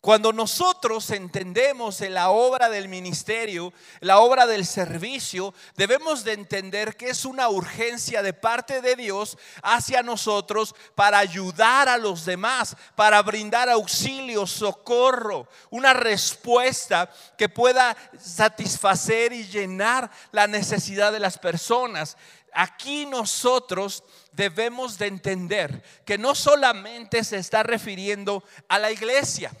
cuando 0.00 0.32
nosotros 0.32 1.10
entendemos 1.10 2.00
en 2.00 2.14
la 2.14 2.30
obra 2.30 2.70
del 2.70 2.88
ministerio, 2.88 3.74
la 4.00 4.20
obra 4.20 4.46
del 4.46 4.64
servicio, 4.64 5.52
debemos 5.76 6.24
de 6.24 6.32
entender 6.32 6.96
que 6.96 7.10
es 7.10 7.26
una 7.26 7.50
urgencia 7.50 8.22
de 8.22 8.32
parte 8.32 8.80
de 8.80 8.96
Dios 8.96 9.36
hacia 9.62 10.02
nosotros 10.02 10.74
para 10.94 11.18
ayudar 11.18 11.90
a 11.90 11.98
los 11.98 12.24
demás, 12.24 12.78
para 12.94 13.20
brindar 13.20 13.68
auxilio, 13.68 14.46
socorro, 14.46 15.46
una 15.68 15.92
respuesta 15.92 17.10
que 17.36 17.50
pueda 17.50 17.94
satisfacer 18.18 19.34
y 19.34 19.44
llenar 19.48 20.10
la 20.32 20.46
necesidad 20.46 21.12
de 21.12 21.20
las 21.20 21.36
personas. 21.36 22.16
Aquí 22.54 23.04
nosotros 23.04 24.02
debemos 24.32 24.96
de 24.96 25.08
entender 25.08 25.82
que 26.06 26.16
no 26.16 26.34
solamente 26.34 27.22
se 27.22 27.36
está 27.36 27.62
refiriendo 27.62 28.42
a 28.66 28.78
la 28.78 28.90
iglesia, 28.90 29.52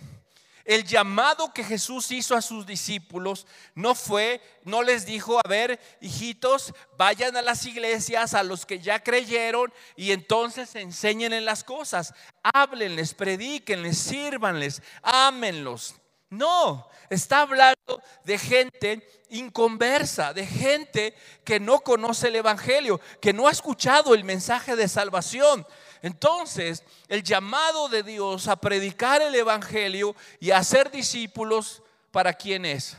el 0.64 0.84
llamado 0.84 1.52
que 1.52 1.64
Jesús 1.64 2.10
hizo 2.10 2.36
a 2.36 2.42
sus 2.42 2.66
discípulos 2.66 3.46
no 3.74 3.94
fue, 3.94 4.40
no 4.64 4.82
les 4.82 5.06
dijo, 5.06 5.38
a 5.38 5.48
ver, 5.48 5.80
hijitos, 6.00 6.72
vayan 6.96 7.36
a 7.36 7.42
las 7.42 7.64
iglesias, 7.66 8.34
a 8.34 8.42
los 8.42 8.66
que 8.66 8.78
ya 8.78 9.02
creyeron, 9.02 9.72
y 9.96 10.12
entonces 10.12 10.74
enseñen 10.74 11.32
en 11.32 11.44
las 11.44 11.64
cosas. 11.64 12.14
Háblenles, 12.42 13.14
predíquenles, 13.14 13.98
sírvanles, 13.98 14.82
ámenlos. 15.02 15.94
No, 16.30 16.88
está 17.08 17.40
hablando 17.40 18.00
de 18.24 18.38
gente 18.38 19.24
inconversa, 19.30 20.32
de 20.32 20.46
gente 20.46 21.14
que 21.44 21.58
no 21.58 21.80
conoce 21.80 22.28
el 22.28 22.36
Evangelio, 22.36 23.00
que 23.20 23.32
no 23.32 23.48
ha 23.48 23.50
escuchado 23.50 24.14
el 24.14 24.22
mensaje 24.22 24.76
de 24.76 24.86
salvación. 24.86 25.66
Entonces, 26.02 26.82
el 27.08 27.22
llamado 27.22 27.88
de 27.88 28.02
Dios 28.02 28.48
a 28.48 28.56
predicar 28.56 29.20
el 29.22 29.34
Evangelio 29.34 30.16
y 30.38 30.50
a 30.50 30.62
ser 30.64 30.90
discípulos, 30.90 31.82
¿para 32.10 32.32
quién 32.32 32.64
es? 32.64 32.96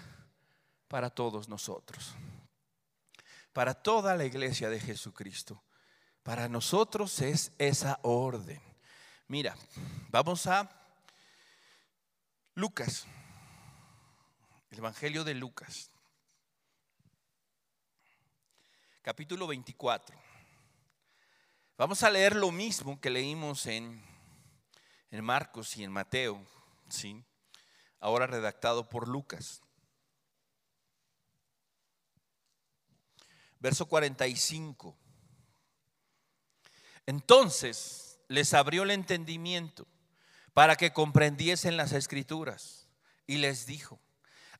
Para 0.87 1.09
todos 1.09 1.49
nosotros. 1.49 2.13
Para 3.53 3.73
toda 3.73 4.15
la 4.15 4.25
iglesia 4.25 4.69
de 4.69 4.79
Jesucristo. 4.79 5.63
Para 6.23 6.47
nosotros 6.47 7.19
es 7.21 7.51
esa 7.57 7.99
orden. 8.03 8.61
Mira, 9.27 9.55
vamos 10.09 10.45
a 10.45 10.69
Lucas, 12.53 13.07
el 14.69 14.77
Evangelio 14.77 15.23
de 15.23 15.33
Lucas, 15.33 15.89
capítulo 19.01 19.47
24. 19.47 20.20
Vamos 21.81 22.03
a 22.03 22.11
leer 22.11 22.35
lo 22.35 22.51
mismo 22.51 23.01
que 23.01 23.09
leímos 23.09 23.65
en, 23.65 24.05
en 25.09 25.23
Marcos 25.23 25.75
y 25.77 25.83
en 25.83 25.91
Mateo, 25.91 26.45
¿sí? 26.89 27.25
ahora 27.99 28.27
redactado 28.27 28.87
por 28.87 29.07
Lucas. 29.07 29.63
Verso 33.59 33.87
45. 33.87 34.95
Entonces 37.07 38.19
les 38.27 38.53
abrió 38.53 38.83
el 38.83 38.91
entendimiento 38.91 39.87
para 40.53 40.75
que 40.75 40.93
comprendiesen 40.93 41.77
las 41.77 41.93
escrituras 41.93 42.89
y 43.25 43.37
les 43.37 43.65
dijo, 43.65 43.99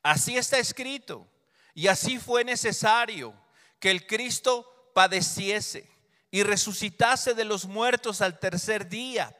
así 0.02 0.38
está 0.38 0.58
escrito 0.58 1.32
y 1.76 1.86
así 1.86 2.18
fue 2.18 2.44
necesario 2.44 3.32
que 3.80 3.92
el 3.92 4.08
Cristo 4.08 4.92
padeciese 4.96 6.01
y 6.32 6.44
resucitase 6.44 7.34
de 7.34 7.46
los 7.46 7.66
muertos 7.66 8.22
al 8.22 8.40
tercer 8.40 8.88
día 8.88 9.36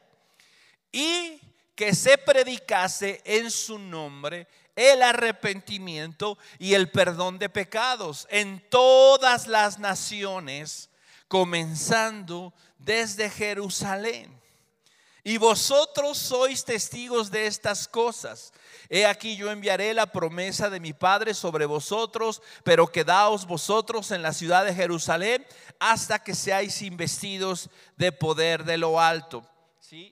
y 0.92 1.40
que 1.74 1.94
se 1.94 2.18
predicase 2.18 3.22
en 3.24 3.50
su 3.50 3.78
nombre 3.78 4.46
el 4.76 5.02
arrepentimiento 5.02 6.38
y 6.58 6.74
el 6.74 6.90
perdón 6.90 7.38
de 7.38 7.48
pecados 7.48 8.26
en 8.30 8.62
todas 8.68 9.46
las 9.46 9.78
naciones, 9.78 10.90
comenzando 11.28 12.52
desde 12.78 13.30
Jerusalén. 13.30 14.41
Y 15.24 15.36
vosotros 15.38 16.18
sois 16.18 16.64
testigos 16.64 17.30
de 17.30 17.46
estas 17.46 17.86
cosas. 17.86 18.52
He 18.88 19.06
aquí 19.06 19.36
yo 19.36 19.50
enviaré 19.50 19.94
la 19.94 20.06
promesa 20.06 20.68
de 20.68 20.80
mi 20.80 20.92
Padre 20.92 21.32
sobre 21.32 21.64
vosotros, 21.64 22.42
pero 22.64 22.88
quedaos 22.88 23.46
vosotros 23.46 24.10
en 24.10 24.22
la 24.22 24.32
ciudad 24.32 24.64
de 24.64 24.74
Jerusalén 24.74 25.46
hasta 25.78 26.18
que 26.24 26.34
seáis 26.34 26.82
investidos 26.82 27.70
de 27.96 28.10
poder 28.10 28.64
de 28.64 28.78
lo 28.78 29.00
alto. 29.00 29.46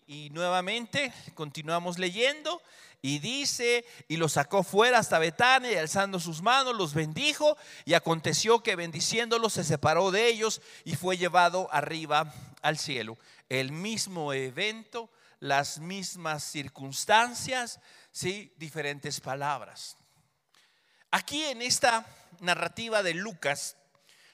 Y 0.06 0.28
nuevamente 0.30 1.12
continuamos 1.34 1.98
leyendo. 1.98 2.62
Y 3.02 3.18
dice, 3.18 3.86
y 4.08 4.18
los 4.18 4.32
sacó 4.32 4.62
fuera 4.62 4.98
hasta 4.98 5.18
Betania 5.18 5.72
y 5.72 5.76
alzando 5.76 6.20
sus 6.20 6.42
manos 6.42 6.76
los 6.76 6.92
bendijo. 6.92 7.56
Y 7.86 7.94
aconteció 7.94 8.62
que 8.62 8.76
bendiciéndolos 8.76 9.54
se 9.54 9.64
separó 9.64 10.10
de 10.10 10.28
ellos 10.28 10.60
y 10.84 10.96
fue 10.96 11.16
llevado 11.16 11.68
arriba 11.72 12.32
al 12.62 12.78
cielo 12.78 13.16
el 13.50 13.72
mismo 13.72 14.32
evento, 14.32 15.10
las 15.40 15.78
mismas 15.78 16.42
circunstancias, 16.44 17.80
¿sí? 18.10 18.54
diferentes 18.56 19.20
palabras. 19.20 19.98
Aquí 21.10 21.44
en 21.44 21.60
esta 21.60 22.06
narrativa 22.40 23.02
de 23.02 23.12
Lucas, 23.12 23.76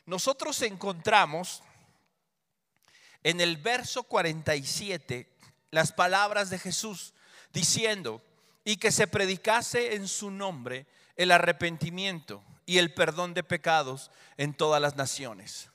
nosotros 0.04 0.62
encontramos 0.62 1.64
en 3.24 3.40
el 3.40 3.56
verso 3.56 4.04
47 4.04 5.28
las 5.72 5.90
palabras 5.90 6.50
de 6.50 6.60
Jesús 6.60 7.12
diciendo, 7.52 8.22
y 8.66 8.76
que 8.76 8.90
se 8.90 9.06
predicase 9.06 9.94
en 9.94 10.08
su 10.08 10.30
nombre 10.30 10.86
el 11.14 11.30
arrepentimiento 11.30 12.42
y 12.66 12.78
el 12.78 12.92
perdón 12.92 13.32
de 13.32 13.44
pecados 13.44 14.10
en 14.36 14.54
todas 14.54 14.82
las 14.82 14.96
naciones. 14.96 15.70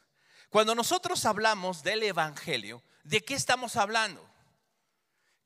Cuando 0.50 0.76
nosotros 0.76 1.26
hablamos 1.26 1.84
del 1.84 2.04
Evangelio, 2.04 2.84
¿De 3.04 3.22
qué 3.22 3.34
estamos 3.34 3.76
hablando? 3.76 4.26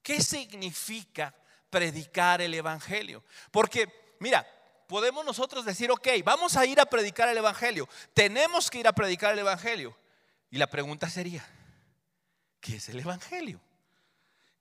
¿Qué 0.01 0.21
significa 0.21 1.33
predicar 1.69 2.41
el 2.41 2.53
Evangelio? 2.53 3.23
Porque, 3.51 4.15
mira, 4.19 4.45
podemos 4.87 5.25
nosotros 5.25 5.65
decir, 5.65 5.91
ok, 5.91 6.07
vamos 6.23 6.55
a 6.57 6.65
ir 6.65 6.79
a 6.79 6.85
predicar 6.85 7.29
el 7.29 7.37
Evangelio, 7.37 7.89
tenemos 8.13 8.69
que 8.69 8.79
ir 8.79 8.87
a 8.87 8.93
predicar 8.93 9.33
el 9.33 9.39
Evangelio. 9.39 9.97
Y 10.51 10.57
la 10.57 10.67
pregunta 10.67 11.09
sería, 11.09 11.45
¿qué 12.59 12.77
es 12.77 12.89
el 12.89 12.99
Evangelio? 12.99 13.59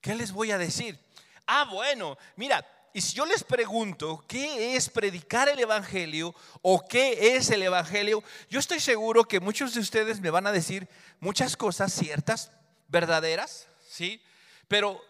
¿Qué 0.01 0.15
les 0.15 0.33
voy 0.33 0.51
a 0.51 0.59
decir? 0.59 0.99
Ah, 1.47 1.69
bueno, 1.71 2.17
mira, 2.37 2.67
y 2.93 3.01
si 3.01 3.15
yo 3.15 3.27
les 3.27 3.43
pregunto 3.43 4.25
qué 4.29 4.77
es 4.77 4.89
predicar 4.89 5.49
el 5.49 5.59
Evangelio 5.59 6.35
o 6.63 6.87
qué 6.87 7.37
es 7.37 7.51
el 7.51 7.63
Evangelio, 7.63 8.23
yo 8.49 8.61
estoy 8.61 8.81
seguro 8.81 9.25
que 9.25 9.41
muchos 9.41 9.75
de 9.75 9.81
ustedes 9.81 10.21
me 10.21 10.31
van 10.31 10.47
a 10.47 10.53
decir 10.53 10.89
muchas 11.21 11.57
cosas 11.57 11.93
ciertas, 11.93 12.53
verdaderas, 12.89 13.69
¿sí? 13.89 14.23
Pero 14.69 15.01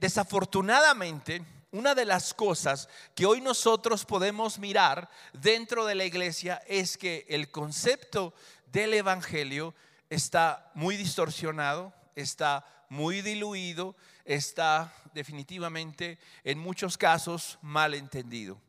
desafortunadamente, 0.00 1.44
una 1.70 1.94
de 1.94 2.04
las 2.04 2.34
cosas 2.34 2.88
que 3.14 3.26
hoy 3.26 3.40
nosotros 3.40 4.04
podemos 4.04 4.58
mirar 4.58 5.10
dentro 5.32 5.84
de 5.84 5.94
la 5.94 6.04
iglesia 6.04 6.62
es 6.68 6.96
que 6.96 7.26
el 7.28 7.50
concepto 7.50 8.34
del 8.66 8.94
Evangelio 8.94 9.74
está 10.08 10.70
muy 10.74 10.96
distorsionado, 10.96 11.92
está 12.14 12.64
muy 12.88 13.22
diluido, 13.22 13.96
está 14.24 14.94
definitivamente 15.12 16.18
en 16.44 16.58
muchos 16.58 16.96
casos 16.96 17.58
mal 17.62 17.94
entendido. 17.94 18.60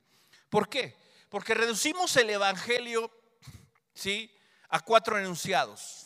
¿Por 0.49 0.69
qué? 0.69 0.95
Porque 1.29 1.53
reducimos 1.53 2.15
el 2.17 2.29
Evangelio 2.29 3.11
¿sí? 3.93 4.31
a 4.69 4.79
cuatro 4.79 5.17
enunciados. 5.19 6.04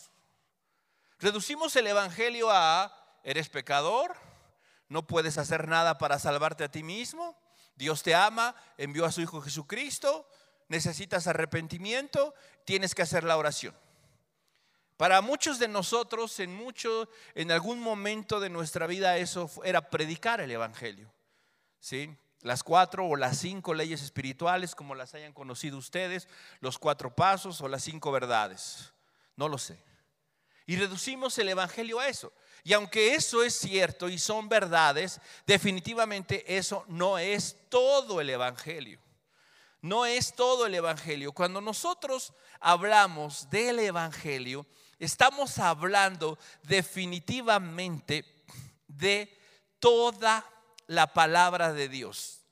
Reducimos 1.20 1.76
el 1.76 1.86
Evangelio 1.86 2.50
a, 2.50 2.96
eres 3.24 3.50
pecador, 3.50 4.16
no 4.88 5.06
puedes 5.06 5.36
hacer 5.36 5.68
nada 5.68 5.98
para 5.98 6.18
salvarte 6.18 6.64
a 6.64 6.70
ti 6.70 6.82
mismo, 6.82 7.36
Dios 7.76 8.02
te 8.02 8.14
ama, 8.14 8.54
envió 8.78 9.04
a 9.04 9.12
su 9.12 9.20
Hijo 9.20 9.42
Jesucristo, 9.42 10.26
necesitas 10.68 11.26
arrepentimiento, 11.26 12.34
tienes 12.64 12.94
que 12.94 13.02
hacer 13.02 13.24
la 13.24 13.36
oración. 13.36 13.74
Para 14.96 15.20
muchos 15.20 15.58
de 15.58 15.68
nosotros, 15.68 16.40
en 16.40 16.54
mucho, 16.54 17.08
en 17.34 17.52
algún 17.52 17.80
momento 17.80 18.40
de 18.40 18.48
nuestra 18.48 18.86
vida, 18.86 19.18
eso 19.18 19.50
era 19.62 19.90
predicar 19.90 20.40
el 20.40 20.50
Evangelio. 20.50 21.12
¿sí? 21.80 22.16
Las 22.40 22.62
cuatro 22.62 23.06
o 23.06 23.16
las 23.16 23.36
cinco 23.36 23.74
leyes 23.74 24.02
espirituales, 24.02 24.74
como 24.74 24.94
las 24.94 25.14
hayan 25.14 25.34
conocido 25.34 25.76
ustedes, 25.76 26.28
los 26.60 26.78
cuatro 26.78 27.14
pasos 27.14 27.60
o 27.60 27.68
las 27.68 27.84
cinco 27.84 28.10
verdades. 28.10 28.94
No 29.36 29.48
lo 29.48 29.58
sé. 29.58 29.89
Y 30.70 30.76
reducimos 30.76 31.36
el 31.36 31.48
Evangelio 31.48 31.98
a 31.98 32.06
eso. 32.06 32.32
Y 32.62 32.74
aunque 32.74 33.16
eso 33.16 33.42
es 33.42 33.58
cierto 33.58 34.08
y 34.08 34.20
son 34.20 34.48
verdades, 34.48 35.20
definitivamente 35.44 36.44
eso 36.56 36.84
no 36.86 37.18
es 37.18 37.56
todo 37.68 38.20
el 38.20 38.30
Evangelio. 38.30 39.00
No 39.80 40.06
es 40.06 40.32
todo 40.32 40.66
el 40.66 40.76
Evangelio. 40.76 41.32
Cuando 41.32 41.60
nosotros 41.60 42.32
hablamos 42.60 43.50
del 43.50 43.80
Evangelio, 43.80 44.64
estamos 45.00 45.58
hablando 45.58 46.38
definitivamente 46.62 48.24
de 48.86 49.36
toda 49.80 50.48
la 50.86 51.12
palabra 51.12 51.72
de 51.72 51.88
Dios. 51.88 52.42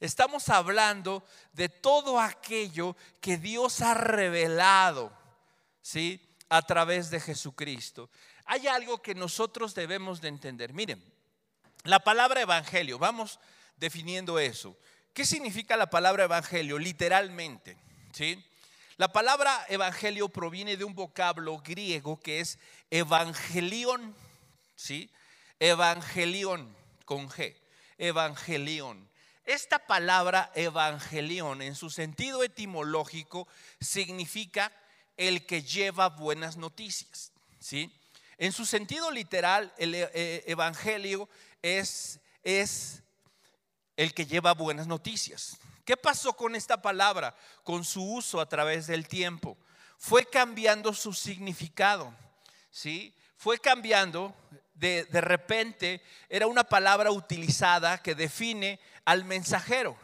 Estamos 0.00 0.48
hablando 0.48 1.22
de 1.52 1.68
todo 1.68 2.18
aquello 2.18 2.96
que 3.20 3.38
Dios 3.38 3.82
ha 3.82 3.94
revelado, 3.94 5.12
¿sí? 5.80 6.27
A 6.48 6.62
través 6.62 7.10
de 7.10 7.20
Jesucristo 7.20 8.10
hay 8.46 8.66
algo 8.66 9.02
que 9.02 9.14
nosotros 9.14 9.74
debemos 9.74 10.20
de 10.22 10.28
entender. 10.28 10.72
Miren, 10.72 11.02
la 11.84 12.00
palabra 12.00 12.40
evangelio, 12.40 12.98
vamos 12.98 13.38
definiendo 13.76 14.38
eso. 14.38 14.76
¿Qué 15.12 15.26
significa 15.26 15.76
la 15.76 15.90
palabra 15.90 16.24
evangelio? 16.24 16.78
Literalmente, 16.78 17.76
¿sí? 18.12 18.42
La 18.96 19.08
palabra 19.08 19.66
evangelio 19.68 20.28
proviene 20.28 20.76
de 20.76 20.84
un 20.84 20.94
vocablo 20.94 21.58
griego 21.58 22.18
que 22.20 22.40
es 22.40 22.58
evangelión, 22.90 24.14
¿sí? 24.74 25.10
Evangelión 25.60 26.74
con 27.04 27.28
G, 27.28 27.54
evangelión. 27.98 29.08
Esta 29.44 29.78
palabra 29.78 30.50
evangelión 30.54 31.62
en 31.62 31.74
su 31.74 31.90
sentido 31.90 32.42
etimológico 32.42 33.46
significa 33.80 34.72
el 35.18 35.44
que 35.44 35.62
lleva 35.62 36.08
buenas 36.08 36.56
noticias, 36.56 37.32
¿sí? 37.58 37.92
En 38.38 38.52
su 38.52 38.64
sentido 38.64 39.10
literal, 39.10 39.74
el 39.76 39.94
eh, 39.96 40.10
eh, 40.14 40.44
Evangelio 40.46 41.28
es, 41.60 42.20
es 42.44 43.02
el 43.96 44.14
que 44.14 44.26
lleva 44.26 44.54
buenas 44.54 44.86
noticias. 44.86 45.58
¿Qué 45.84 45.96
pasó 45.96 46.34
con 46.34 46.54
esta 46.54 46.80
palabra? 46.80 47.34
Con 47.64 47.84
su 47.84 48.02
uso 48.02 48.40
a 48.40 48.48
través 48.48 48.86
del 48.86 49.08
tiempo. 49.08 49.58
Fue 49.98 50.24
cambiando 50.24 50.94
su 50.94 51.12
significado. 51.12 52.14
¿sí? 52.70 53.12
Fue 53.36 53.58
cambiando. 53.58 54.34
De, 54.74 55.06
de 55.06 55.20
repente 55.20 56.00
era 56.28 56.46
una 56.46 56.62
palabra 56.62 57.10
utilizada 57.10 58.00
que 58.00 58.14
define 58.14 58.78
al 59.04 59.24
mensajero. 59.24 59.96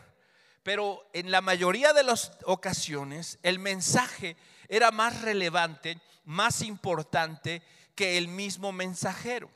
Pero 0.65 1.09
en 1.13 1.31
la 1.31 1.41
mayoría 1.41 1.93
de 1.93 2.03
las 2.03 2.33
ocasiones 2.45 3.39
el 3.45 3.61
mensaje 3.61 4.37
era 4.69 4.91
más 4.91 5.23
relevante, 5.23 5.99
más 6.25 6.63
importante 6.63 7.63
que 7.95 8.19
el 8.19 8.29
mismo 8.29 8.73
mensajero. 8.73 9.51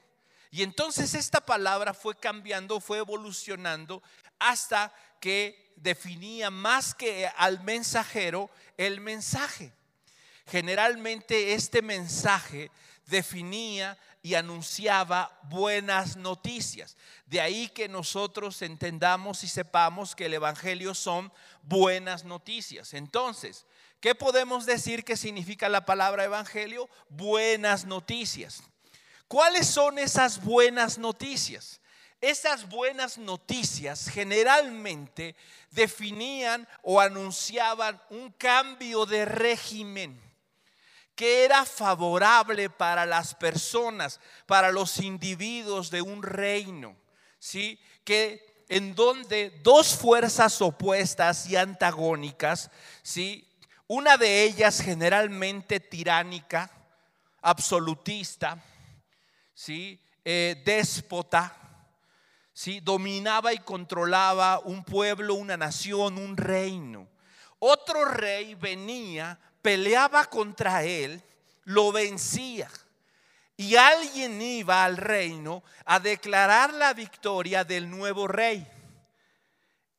Y 0.50 0.62
entonces 0.62 1.14
esta 1.14 1.40
palabra 1.40 1.92
fue 1.92 2.16
cambiando, 2.16 2.80
fue 2.80 2.98
evolucionando 2.98 4.02
hasta 4.38 4.92
que 5.20 5.72
definía 5.76 6.50
más 6.50 6.94
que 6.94 7.28
al 7.36 7.62
mensajero 7.62 8.50
el 8.76 9.00
mensaje. 9.00 9.72
Generalmente 10.46 11.54
este 11.54 11.82
mensaje 11.82 12.70
definía 13.06 13.98
y 14.22 14.34
anunciaba 14.34 15.38
buenas 15.44 16.16
noticias. 16.16 16.96
De 17.26 17.40
ahí 17.40 17.68
que 17.68 17.88
nosotros 17.88 18.62
entendamos 18.62 19.44
y 19.44 19.48
sepamos 19.48 20.14
que 20.14 20.26
el 20.26 20.34
Evangelio 20.34 20.94
son 20.94 21.32
buenas 21.62 22.24
noticias. 22.24 22.94
Entonces, 22.94 23.66
¿Qué 24.00 24.14
podemos 24.14 24.64
decir 24.64 25.04
que 25.04 25.16
significa 25.16 25.68
la 25.68 25.84
palabra 25.84 26.24
evangelio? 26.24 26.88
Buenas 27.08 27.84
noticias. 27.84 28.62
¿Cuáles 29.26 29.66
son 29.66 29.98
esas 29.98 30.42
buenas 30.44 30.98
noticias? 30.98 31.80
Esas 32.20 32.68
buenas 32.68 33.18
noticias 33.18 34.08
generalmente 34.08 35.34
definían 35.72 36.68
o 36.82 37.00
anunciaban 37.00 38.00
un 38.10 38.30
cambio 38.32 39.04
de 39.04 39.24
régimen 39.24 40.20
que 41.16 41.44
era 41.44 41.64
favorable 41.64 42.70
para 42.70 43.04
las 43.04 43.34
personas, 43.34 44.20
para 44.46 44.70
los 44.70 45.00
individuos 45.00 45.90
de 45.90 46.02
un 46.02 46.22
reino, 46.22 46.96
¿sí? 47.40 47.80
Que 48.04 48.64
en 48.68 48.94
donde 48.94 49.50
dos 49.64 49.96
fuerzas 49.96 50.62
opuestas 50.62 51.48
y 51.48 51.56
antagónicas, 51.56 52.70
¿sí? 53.02 53.47
Una 53.90 54.18
de 54.18 54.44
ellas 54.44 54.82
generalmente 54.82 55.80
tiránica, 55.80 56.70
absolutista, 57.40 58.62
¿sí? 59.54 59.98
Eh, 60.22 60.62
déspota, 60.62 61.56
¿sí? 62.52 62.80
dominaba 62.80 63.54
y 63.54 63.58
controlaba 63.60 64.58
un 64.58 64.84
pueblo, 64.84 65.36
una 65.36 65.56
nación, 65.56 66.18
un 66.18 66.36
reino. 66.36 67.08
Otro 67.60 68.04
rey 68.04 68.54
venía, 68.56 69.40
peleaba 69.62 70.26
contra 70.26 70.84
él, 70.84 71.22
lo 71.64 71.90
vencía. 71.90 72.68
Y 73.56 73.76
alguien 73.76 74.42
iba 74.42 74.84
al 74.84 74.98
reino 74.98 75.62
a 75.86 75.98
declarar 75.98 76.74
la 76.74 76.92
victoria 76.92 77.64
del 77.64 77.88
nuevo 77.88 78.28
rey. 78.28 78.70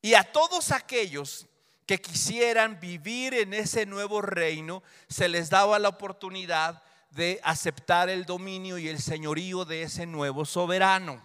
Y 0.00 0.14
a 0.14 0.22
todos 0.22 0.70
aquellos 0.70 1.48
que 1.90 2.00
quisieran 2.00 2.78
vivir 2.78 3.34
en 3.34 3.52
ese 3.52 3.84
nuevo 3.84 4.22
reino, 4.22 4.80
se 5.08 5.28
les 5.28 5.50
daba 5.50 5.76
la 5.80 5.88
oportunidad 5.88 6.84
de 7.10 7.40
aceptar 7.42 8.08
el 8.08 8.26
dominio 8.26 8.78
y 8.78 8.86
el 8.86 9.00
señorío 9.00 9.64
de 9.64 9.82
ese 9.82 10.06
nuevo 10.06 10.44
soberano. 10.44 11.20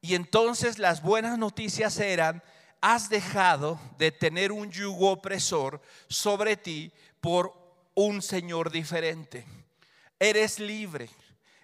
Y 0.00 0.16
entonces 0.16 0.80
las 0.80 1.02
buenas 1.02 1.38
noticias 1.38 2.00
eran, 2.00 2.42
has 2.80 3.10
dejado 3.10 3.78
de 3.96 4.10
tener 4.10 4.50
un 4.50 4.72
yugo 4.72 5.12
opresor 5.12 5.80
sobre 6.08 6.56
ti 6.56 6.90
por 7.20 7.54
un 7.94 8.22
Señor 8.22 8.72
diferente. 8.72 9.46
Eres 10.18 10.58
libre. 10.58 11.10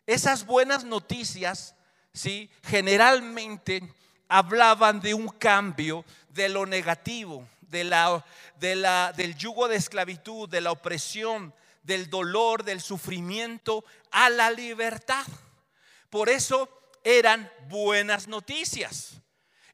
Esas 0.07 0.46
buenas 0.46 0.85
noticias, 0.85 1.74
¿sí? 2.12 2.48
Generalmente 2.62 3.83
hablaban 4.29 5.01
de 5.01 5.14
un 5.14 5.27
cambio 5.27 6.05
de 6.29 6.48
lo 6.48 6.66
negativo, 6.66 7.44
de 7.68 7.85
la, 7.85 8.24
de 8.59 8.76
la, 8.76 9.12
del 9.16 9.37
yugo 9.37 9.68
de 9.68 9.76
esclavitud, 9.76 10.48
de 10.48 10.61
la 10.61 10.72
opresión, 10.72 11.54
del 11.83 12.11
dolor, 12.11 12.64
del 12.64 12.81
sufrimiento, 12.81 13.85
a 14.11 14.31
la 14.31 14.50
libertad. 14.50 15.26
Por 16.11 16.28
eso 16.28 16.68
eran 17.04 17.50
buenas 17.68 18.28
noticias. 18.28 19.20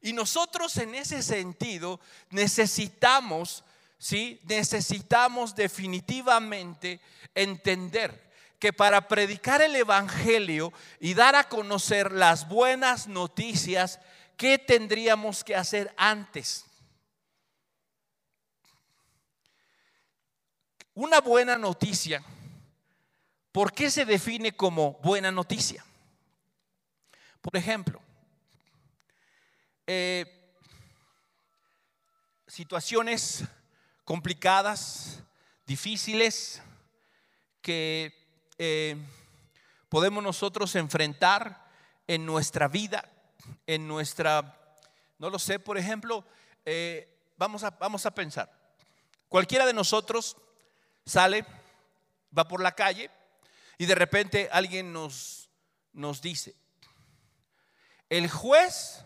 Y 0.01 0.13
nosotros 0.13 0.77
en 0.77 0.95
ese 0.95 1.23
sentido 1.23 1.99
necesitamos, 2.29 3.63
¿sí? 3.97 4.39
Necesitamos 4.43 5.55
definitivamente 5.55 7.01
entender 7.33 8.31
que 8.59 8.71
para 8.71 9.07
predicar 9.07 9.61
el 9.61 9.75
Evangelio 9.75 10.71
y 10.99 11.13
dar 11.13 11.35
a 11.35 11.49
conocer 11.49 12.11
las 12.11 12.47
buenas 12.47 13.07
noticias, 13.07 13.99
¿qué 14.37 14.57
tendríamos 14.57 15.43
que 15.43 15.55
hacer 15.55 15.93
antes? 15.97 16.65
Una 20.97 21.19
buena 21.19 21.57
noticia, 21.57 22.23
¿por 23.51 23.73
qué 23.73 23.91
se 23.91 24.05
define 24.05 24.55
como 24.55 24.93
buena 25.03 25.29
noticia? 25.29 25.83
Por 27.41 27.57
ejemplo, 27.57 27.99
eh, 29.85 30.55
situaciones 32.47 33.43
complicadas, 34.05 35.21
difíciles, 35.65 36.61
que 37.61 38.13
eh, 38.57 38.95
podemos 39.89 40.23
nosotros 40.23 40.73
enfrentar 40.75 41.69
en 42.07 42.25
nuestra 42.25 42.69
vida, 42.69 43.11
en 43.67 43.85
nuestra, 43.85 44.79
no 45.19 45.29
lo 45.29 45.39
sé, 45.39 45.59
por 45.59 45.77
ejemplo, 45.77 46.23
eh, 46.63 47.33
vamos, 47.35 47.65
a, 47.65 47.71
vamos 47.71 48.05
a 48.05 48.15
pensar, 48.15 48.49
cualquiera 49.27 49.65
de 49.65 49.73
nosotros 49.73 50.37
sale, 51.05 51.45
va 52.37 52.47
por 52.47 52.61
la 52.61 52.73
calle 52.73 53.09
y 53.77 53.85
de 53.85 53.95
repente 53.95 54.49
alguien 54.51 54.93
nos, 54.93 55.49
nos 55.93 56.21
dice, 56.21 56.55
el 58.09 58.29
juez 58.29 59.05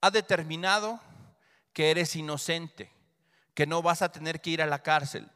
ha 0.00 0.10
determinado 0.10 1.00
que 1.72 1.90
eres 1.90 2.16
inocente, 2.16 2.92
que 3.54 3.66
no 3.66 3.82
vas 3.82 4.02
a 4.02 4.10
tener 4.12 4.40
que 4.40 4.50
ir 4.50 4.62
a 4.62 4.66
la 4.66 4.82
cárcel. 4.82 5.30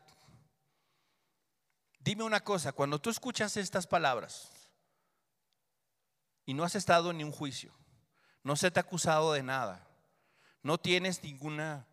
Dime 2.01 2.25
una 2.25 2.43
cosa, 2.43 2.73
cuando 2.73 3.01
tú 3.01 3.11
escuchas 3.11 3.57
estas 3.57 3.87
palabras 3.87 4.51
y 6.45 6.55
no 6.55 6.65
has 6.65 6.75
estado 6.75 7.11
en 7.11 7.25
un 7.25 7.33
juicio, 7.33 7.73
no 8.43 8.57
se 8.57 8.71
te 8.71 8.79
ha 8.79 8.83
acusado 8.83 9.33
de 9.33 9.43
nada, 9.43 9.87
no 10.63 10.79
tienes 10.79 11.23
ninguna 11.23 11.87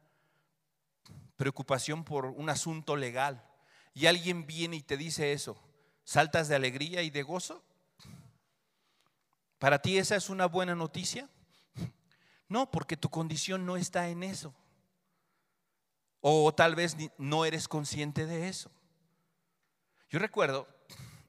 preocupación 1.43 2.05
por 2.05 2.27
un 2.27 2.49
asunto 2.49 2.95
legal 2.95 3.45
y 3.93 4.05
alguien 4.05 4.47
viene 4.47 4.77
y 4.77 4.81
te 4.81 4.95
dice 4.95 5.33
eso, 5.33 5.61
¿saltas 6.05 6.47
de 6.47 6.55
alegría 6.55 7.01
y 7.01 7.09
de 7.09 7.21
gozo? 7.21 7.61
¿Para 9.59 9.81
ti 9.81 9.97
esa 9.97 10.15
es 10.15 10.29
una 10.29 10.45
buena 10.45 10.73
noticia? 10.73 11.29
No, 12.47 12.71
porque 12.71 12.95
tu 12.95 13.09
condición 13.09 13.65
no 13.65 13.75
está 13.75 14.07
en 14.07 14.23
eso. 14.23 14.55
O 16.21 16.53
tal 16.55 16.75
vez 16.75 16.95
no 17.17 17.43
eres 17.43 17.67
consciente 17.67 18.25
de 18.25 18.47
eso. 18.47 18.71
Yo 20.09 20.19
recuerdo, 20.19 20.65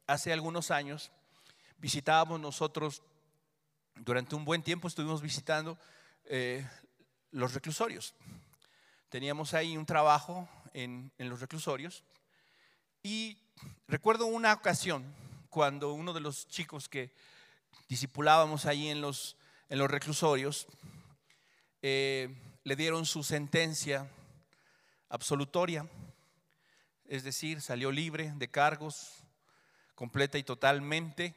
hace 0.06 0.32
algunos 0.32 0.70
años, 0.70 1.10
visitábamos 1.78 2.38
nosotros, 2.38 3.02
durante 3.96 4.36
un 4.36 4.44
buen 4.44 4.62
tiempo 4.62 4.86
estuvimos 4.86 5.22
visitando 5.22 5.76
eh, 6.26 6.64
los 7.32 7.52
reclusorios. 7.52 8.14
Teníamos 9.14 9.54
ahí 9.54 9.76
un 9.76 9.86
trabajo 9.86 10.48
en, 10.72 11.12
en 11.18 11.28
los 11.28 11.38
reclusorios 11.38 12.02
y 13.00 13.38
recuerdo 13.86 14.26
una 14.26 14.52
ocasión 14.52 15.04
cuando 15.50 15.92
uno 15.92 16.12
de 16.12 16.18
los 16.18 16.48
chicos 16.48 16.88
que 16.88 17.12
discipulábamos 17.88 18.66
ahí 18.66 18.88
en 18.88 19.00
los, 19.00 19.36
en 19.68 19.78
los 19.78 19.88
reclusorios, 19.88 20.66
eh, 21.80 22.28
le 22.64 22.74
dieron 22.74 23.06
su 23.06 23.22
sentencia 23.22 24.10
absolutoria, 25.08 25.88
es 27.06 27.22
decir, 27.22 27.60
salió 27.60 27.92
libre 27.92 28.32
de 28.34 28.50
cargos 28.50 29.22
completa 29.94 30.38
y 30.38 30.42
totalmente 30.42 31.36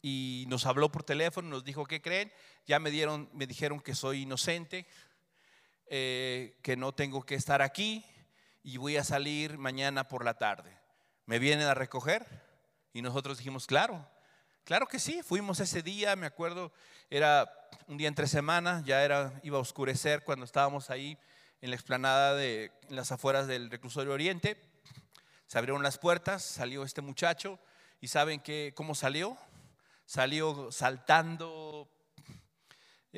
y 0.00 0.44
nos 0.46 0.64
habló 0.64 0.92
por 0.92 1.02
teléfono, 1.02 1.48
nos 1.48 1.64
dijo, 1.64 1.86
¿qué 1.86 2.00
creen? 2.00 2.32
Ya 2.68 2.78
me, 2.78 2.92
dieron, 2.92 3.28
me 3.32 3.48
dijeron 3.48 3.80
que 3.80 3.96
soy 3.96 4.22
inocente, 4.22 4.86
eh, 5.88 6.58
que 6.62 6.76
no 6.76 6.92
tengo 6.92 7.24
que 7.24 7.34
estar 7.34 7.62
aquí 7.62 8.04
y 8.62 8.76
voy 8.76 8.96
a 8.96 9.04
salir 9.04 9.58
mañana 9.58 10.08
por 10.08 10.24
la 10.24 10.34
tarde. 10.34 10.76
¿Me 11.26 11.38
vienen 11.38 11.66
a 11.66 11.74
recoger? 11.74 12.26
Y 12.92 13.02
nosotros 13.02 13.38
dijimos, 13.38 13.66
claro, 13.66 14.06
Claro 14.66 14.88
que 14.88 14.98
sí, 14.98 15.22
fuimos 15.22 15.60
ese 15.60 15.80
día, 15.80 16.16
me 16.16 16.26
acuerdo, 16.26 16.72
era 17.08 17.48
un 17.86 17.96
día 17.96 18.08
entre 18.08 18.26
semana, 18.26 18.82
ya 18.84 19.04
era, 19.04 19.32
iba 19.44 19.58
a 19.58 19.60
oscurecer 19.60 20.24
cuando 20.24 20.44
estábamos 20.44 20.90
ahí 20.90 21.16
en 21.60 21.70
la 21.70 21.76
explanada 21.76 22.34
de 22.34 22.72
en 22.88 22.96
las 22.96 23.12
afueras 23.12 23.46
del 23.46 23.70
reclusorio 23.70 24.12
Oriente. 24.12 24.60
Se 25.46 25.56
abrieron 25.56 25.84
las 25.84 25.98
puertas, 25.98 26.42
salió 26.42 26.82
este 26.82 27.00
muchacho 27.00 27.60
y 28.00 28.08
¿saben 28.08 28.40
qué, 28.40 28.72
cómo 28.74 28.96
salió? 28.96 29.38
Salió 30.04 30.72
saltando, 30.72 31.88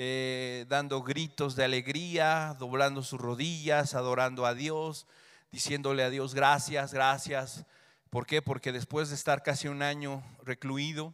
eh, 0.00 0.64
dando 0.68 1.02
gritos 1.02 1.56
de 1.56 1.64
alegría, 1.64 2.54
doblando 2.56 3.02
sus 3.02 3.20
rodillas, 3.20 3.96
adorando 3.96 4.46
a 4.46 4.54
Dios, 4.54 5.08
diciéndole 5.50 6.04
a 6.04 6.08
Dios 6.08 6.36
gracias, 6.36 6.94
gracias. 6.94 7.66
¿Por 8.08 8.24
qué? 8.24 8.40
Porque 8.40 8.70
después 8.70 9.08
de 9.08 9.16
estar 9.16 9.42
casi 9.42 9.66
un 9.66 9.82
año 9.82 10.22
recluido, 10.44 11.12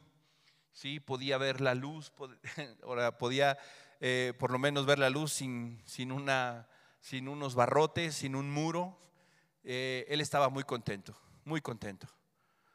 ¿sí? 0.74 1.00
podía 1.00 1.38
ver 1.38 1.62
la 1.62 1.74
luz, 1.74 2.12
podía 3.18 3.56
eh, 4.00 4.34
por 4.38 4.50
lo 4.50 4.58
menos 4.58 4.84
ver 4.84 4.98
la 4.98 5.08
luz 5.08 5.32
sin, 5.32 5.80
sin, 5.86 6.12
una, 6.12 6.68
sin 7.00 7.26
unos 7.26 7.54
barrotes, 7.54 8.14
sin 8.14 8.36
un 8.36 8.50
muro. 8.50 8.98
Eh, 9.62 10.04
él 10.10 10.20
estaba 10.20 10.50
muy 10.50 10.64
contento, 10.64 11.18
muy 11.46 11.62
contento, 11.62 12.06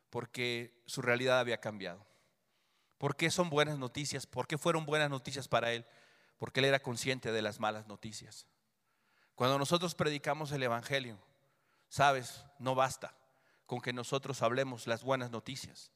porque 0.09 0.81
su 0.87 1.03
realidad 1.03 1.37
había 1.37 1.59
cambiado. 1.59 2.03
¿Por 2.97 3.15
qué 3.15 3.29
son 3.29 3.49
buenas 3.49 3.77
noticias? 3.77 4.25
¿Por 4.25 4.47
qué 4.47 4.57
fueron 4.57 4.87
buenas 4.87 5.11
noticias 5.11 5.47
para 5.47 5.71
él? 5.71 5.85
Porque 6.39 6.61
él 6.61 6.65
era 6.65 6.79
consciente 6.79 7.31
de 7.31 7.43
las 7.43 7.59
malas 7.59 7.85
noticias. 7.85 8.47
Cuando 9.35 9.59
nosotros 9.59 9.93
predicamos 9.93 10.51
el 10.51 10.63
Evangelio, 10.63 11.19
sabes, 11.87 12.43
no 12.57 12.73
basta 12.73 13.13
con 13.67 13.81
que 13.81 13.93
nosotros 13.93 14.41
hablemos 14.41 14.87
las 14.87 15.03
buenas 15.03 15.29
noticias. 15.29 15.91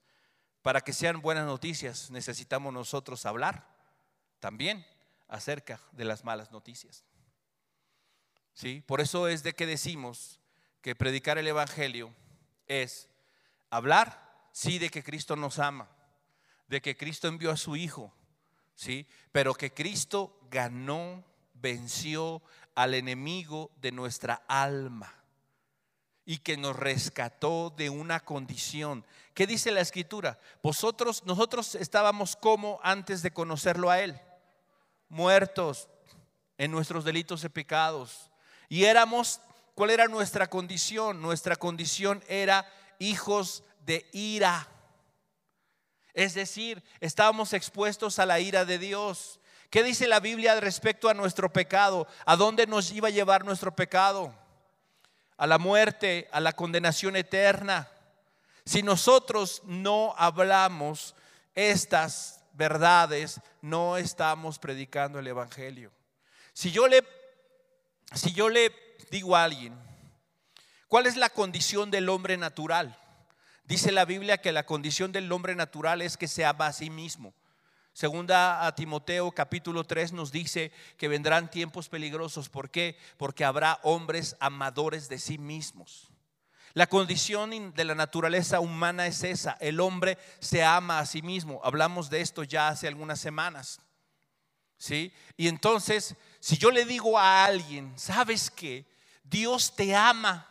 Para 0.61 0.81
que 0.81 0.93
sean 0.93 1.21
buenas 1.21 1.45
noticias 1.47 2.11
necesitamos 2.11 2.71
nosotros 2.71 3.25
hablar 3.25 3.67
también 4.39 4.85
acerca 5.27 5.81
de 5.91 6.05
las 6.05 6.23
malas 6.23 6.51
noticias. 6.51 7.03
¿Sí? 8.53 8.83
Por 8.85 9.01
eso 9.01 9.27
es 9.27 9.41
de 9.41 9.53
que 9.53 9.65
decimos 9.65 10.39
que 10.81 10.95
predicar 10.95 11.37
el 11.37 11.47
Evangelio 11.47 12.13
es 12.67 13.09
hablar, 13.69 14.47
sí, 14.51 14.77
de 14.77 14.89
que 14.89 15.03
Cristo 15.03 15.35
nos 15.35 15.57
ama, 15.59 15.89
de 16.67 16.81
que 16.81 16.95
Cristo 16.95 17.27
envió 17.27 17.51
a 17.51 17.57
su 17.57 17.75
Hijo, 17.75 18.13
¿sí? 18.75 19.07
pero 19.31 19.53
que 19.53 19.73
Cristo 19.73 20.39
ganó, 20.49 21.23
venció 21.53 22.41
al 22.75 22.93
enemigo 22.93 23.71
de 23.81 23.91
nuestra 23.91 24.43
alma 24.47 25.13
y 26.25 26.37
que 26.37 26.57
nos 26.57 26.75
rescató 26.75 27.73
de 27.75 27.89
una 27.89 28.19
condición. 28.21 29.05
¿Qué 29.33 29.45
dice 29.45 29.71
la 29.71 29.81
escritura? 29.81 30.39
Vosotros, 30.61 31.23
nosotros 31.25 31.75
estábamos 31.75 32.35
como 32.35 32.79
antes 32.83 33.21
de 33.21 33.31
conocerlo 33.31 33.89
a 33.89 33.99
Él, 33.99 34.19
muertos 35.09 35.89
en 36.57 36.71
nuestros 36.71 37.03
delitos 37.03 37.43
y 37.43 37.49
pecados. 37.49 38.31
Y 38.69 38.85
éramos, 38.85 39.41
¿cuál 39.75 39.89
era 39.89 40.07
nuestra 40.07 40.49
condición? 40.49 41.21
Nuestra 41.21 41.55
condición 41.55 42.23
era 42.27 42.65
hijos 42.99 43.63
de 43.85 44.07
ira. 44.13 44.67
Es 46.13 46.33
decir, 46.33 46.83
estábamos 46.99 47.53
expuestos 47.53 48.19
a 48.19 48.25
la 48.25 48.39
ira 48.39 48.65
de 48.65 48.77
Dios. 48.77 49.39
¿Qué 49.69 49.83
dice 49.83 50.07
la 50.07 50.19
Biblia 50.19 50.59
respecto 50.59 51.09
a 51.09 51.13
nuestro 51.13 51.51
pecado? 51.51 52.07
¿A 52.25 52.35
dónde 52.35 52.67
nos 52.67 52.91
iba 52.91 53.07
a 53.07 53.11
llevar 53.11 53.43
nuestro 53.45 53.75
pecado? 53.75 54.33
a 55.37 55.47
la 55.47 55.57
muerte, 55.57 56.29
a 56.31 56.39
la 56.39 56.53
condenación 56.53 57.15
eterna. 57.15 57.89
Si 58.65 58.81
nosotros 58.81 59.61
no 59.65 60.15
hablamos 60.17 61.15
estas 61.53 62.41
verdades, 62.53 63.41
no 63.61 63.97
estamos 63.97 64.59
predicando 64.59 65.19
el 65.19 65.27
Evangelio. 65.27 65.91
Si 66.53 66.71
yo 66.71 66.87
le, 66.87 67.03
si 68.13 68.31
yo 68.31 68.47
le 68.47 68.73
digo 69.11 69.35
a 69.35 69.43
alguien, 69.43 69.77
¿cuál 70.87 71.07
es 71.07 71.17
la 71.17 71.29
condición 71.29 71.91
del 71.91 72.09
hombre 72.09 72.37
natural? 72.37 72.97
Dice 73.63 73.91
la 73.91 74.05
Biblia 74.05 74.39
que 74.39 74.51
la 74.51 74.65
condición 74.65 75.11
del 75.11 75.31
hombre 75.31 75.55
natural 75.55 76.01
es 76.01 76.17
que 76.17 76.27
se 76.27 76.43
ama 76.43 76.67
a 76.67 76.73
sí 76.73 76.89
mismo. 76.89 77.33
Segunda 77.93 78.65
a 78.65 78.75
Timoteo 78.75 79.31
capítulo 79.31 79.85
3 79.85 80.11
nos 80.13 80.31
dice 80.31 80.71
que 80.97 81.07
vendrán 81.07 81.49
tiempos 81.49 81.87
peligrosos. 81.87 82.49
¿Por 82.49 82.69
qué? 82.69 82.97
Porque 83.17 83.45
habrá 83.45 83.79
hombres 83.83 84.35
amadores 84.39 85.07
de 85.07 85.17
sí 85.17 85.37
mismos. 85.37 86.09
La 86.73 86.87
condición 86.87 87.73
de 87.73 87.85
la 87.85 87.95
naturaleza 87.95 88.59
humana 88.59 89.07
es 89.07 89.23
esa. 89.23 89.55
El 89.61 89.79
hombre 89.79 90.17
se 90.39 90.63
ama 90.63 90.99
a 90.99 91.05
sí 91.05 91.21
mismo. 91.21 91.61
Hablamos 91.63 92.09
de 92.09 92.19
esto 92.19 92.43
ya 92.43 92.67
hace 92.67 92.87
algunas 92.87 93.19
semanas. 93.19 93.79
¿Sí? 94.77 95.13
Y 95.37 95.47
entonces, 95.47 96.15
si 96.39 96.57
yo 96.57 96.71
le 96.71 96.83
digo 96.83 97.17
a 97.17 97.45
alguien, 97.45 97.93
¿sabes 97.97 98.49
qué? 98.49 98.85
Dios 99.23 99.73
te 99.73 99.95
ama. 99.95 100.49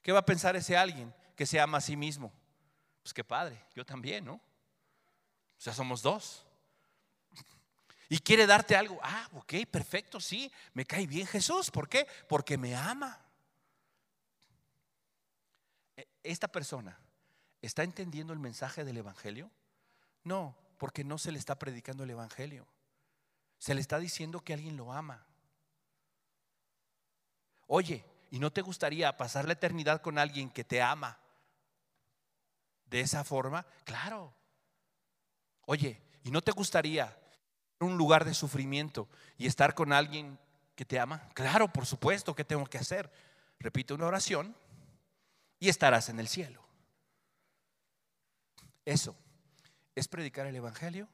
¿Qué 0.00 0.10
va 0.10 0.20
a 0.20 0.26
pensar 0.26 0.56
ese 0.56 0.76
alguien 0.76 1.14
que 1.34 1.46
se 1.46 1.60
ama 1.60 1.78
a 1.78 1.80
sí 1.80 1.96
mismo? 1.96 2.32
Pues 3.02 3.12
qué 3.12 3.24
padre, 3.24 3.64
yo 3.74 3.84
también, 3.84 4.24
¿no? 4.24 4.34
O 4.34 4.40
sea, 5.64 5.72
somos 5.72 6.02
dos. 6.02 6.46
Y 8.08 8.18
quiere 8.18 8.46
darte 8.46 8.76
algo. 8.76 8.98
Ah, 9.02 9.28
ok, 9.32 9.54
perfecto, 9.70 10.20
sí. 10.20 10.52
Me 10.74 10.84
cae 10.84 11.06
bien 11.06 11.26
Jesús. 11.26 11.70
¿Por 11.70 11.88
qué? 11.88 12.06
Porque 12.28 12.58
me 12.58 12.76
ama. 12.76 13.18
E, 15.96 16.06
¿Esta 16.22 16.48
persona 16.48 16.98
está 17.62 17.84
entendiendo 17.84 18.32
el 18.32 18.38
mensaje 18.38 18.84
del 18.84 18.98
Evangelio? 18.98 19.50
No, 20.24 20.54
porque 20.78 21.04
no 21.04 21.16
se 21.16 21.32
le 21.32 21.38
está 21.38 21.58
predicando 21.58 22.04
el 22.04 22.10
Evangelio. 22.10 22.66
Se 23.58 23.74
le 23.74 23.80
está 23.80 23.98
diciendo 23.98 24.40
que 24.40 24.52
alguien 24.52 24.76
lo 24.76 24.92
ama. 24.92 25.24
Oye, 27.66 28.04
¿y 28.30 28.40
no 28.40 28.52
te 28.52 28.60
gustaría 28.60 29.16
pasar 29.16 29.46
la 29.46 29.54
eternidad 29.54 30.02
con 30.02 30.18
alguien 30.18 30.50
que 30.50 30.64
te 30.64 30.82
ama 30.82 31.21
de 32.92 33.00
esa 33.00 33.24
forma? 33.24 33.66
Claro. 33.84 34.34
Oye, 35.64 36.00
¿y 36.22 36.30
no 36.30 36.42
te 36.42 36.52
gustaría 36.52 37.18
un 37.80 37.96
lugar 37.96 38.26
de 38.26 38.34
sufrimiento 38.34 39.08
y 39.38 39.46
estar 39.46 39.74
con 39.74 39.94
alguien 39.94 40.38
que 40.76 40.84
te 40.84 41.00
ama? 41.00 41.26
Claro, 41.32 41.72
por 41.72 41.86
supuesto, 41.86 42.34
¿qué 42.34 42.44
tengo 42.44 42.66
que 42.66 42.76
hacer? 42.76 43.10
Repite 43.58 43.94
una 43.94 44.06
oración 44.06 44.54
y 45.58 45.70
estarás 45.70 46.10
en 46.10 46.20
el 46.20 46.28
cielo. 46.28 46.62
Eso, 48.84 49.16
¿es 49.94 50.06
predicar 50.06 50.46
el 50.46 50.56
Evangelio? 50.56 51.08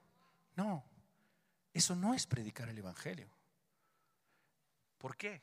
No, 0.56 0.84
eso 1.72 1.94
no 1.94 2.12
es 2.12 2.26
predicar 2.26 2.68
el 2.68 2.78
Evangelio. 2.78 3.30
¿Por 4.96 5.16
qué? 5.16 5.42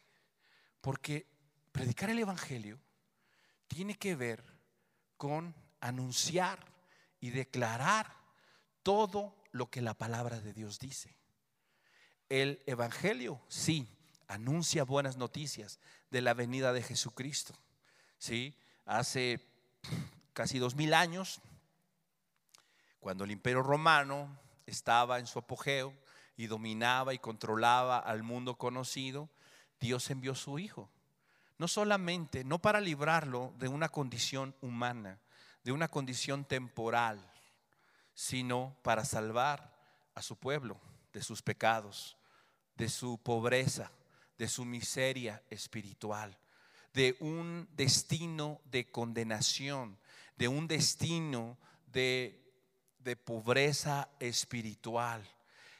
Porque 0.82 1.26
predicar 1.72 2.10
el 2.10 2.20
Evangelio 2.20 2.78
tiene 3.68 3.96
que 3.96 4.16
ver 4.16 4.44
con 5.16 5.56
anunciar 5.88 6.60
y 7.20 7.30
declarar 7.30 8.16
todo 8.84 9.36
lo 9.52 9.70
que 9.70 9.82
la 9.82 9.94
palabra 9.94 10.42
de 10.42 10.54
Dios 10.54 10.80
dice. 10.80 11.16
El 12.28 12.62
Evangelio, 12.66 13.40
sí, 13.48 13.88
anuncia 14.28 14.84
buenas 14.84 15.18
noticias 15.18 15.80
de 16.10 16.22
la 16.22 16.34
venida 16.34 16.74
de 16.74 16.82
Jesucristo. 16.82 17.54
¿sí? 18.18 18.58
Hace 18.86 19.48
casi 20.34 20.58
dos 20.58 20.76
mil 20.76 20.94
años, 20.94 21.40
cuando 23.00 23.24
el 23.24 23.32
imperio 23.32 23.62
romano 23.62 24.40
estaba 24.66 25.20
en 25.20 25.28
su 25.28 25.38
apogeo 25.40 25.94
y 26.36 26.48
dominaba 26.48 27.14
y 27.14 27.20
controlaba 27.20 28.00
al 28.00 28.24
mundo 28.24 28.58
conocido, 28.58 29.30
Dios 29.80 30.10
envió 30.10 30.34
su 30.34 30.58
Hijo. 30.58 30.90
No 31.58 31.68
solamente, 31.68 32.44
no 32.44 32.60
para 32.60 32.82
librarlo 32.82 33.54
de 33.60 33.68
una 33.68 33.90
condición 33.90 34.56
humana, 34.62 35.20
de 35.66 35.72
una 35.72 35.88
condición 35.88 36.46
temporal, 36.46 37.20
sino 38.14 38.78
para 38.84 39.04
salvar 39.04 39.76
a 40.14 40.22
su 40.22 40.38
pueblo 40.38 40.80
de 41.12 41.24
sus 41.24 41.42
pecados, 41.42 42.16
de 42.76 42.88
su 42.88 43.18
pobreza, 43.18 43.92
de 44.38 44.48
su 44.48 44.64
miseria 44.64 45.42
espiritual, 45.50 46.38
de 46.94 47.18
un 47.20 47.68
destino 47.76 48.62
de 48.66 48.92
condenación, 48.92 49.98
de 50.38 50.48
un 50.48 50.68
destino 50.68 51.58
de, 51.88 52.42
pobreza 53.24 54.08
espiritual. 54.20 55.28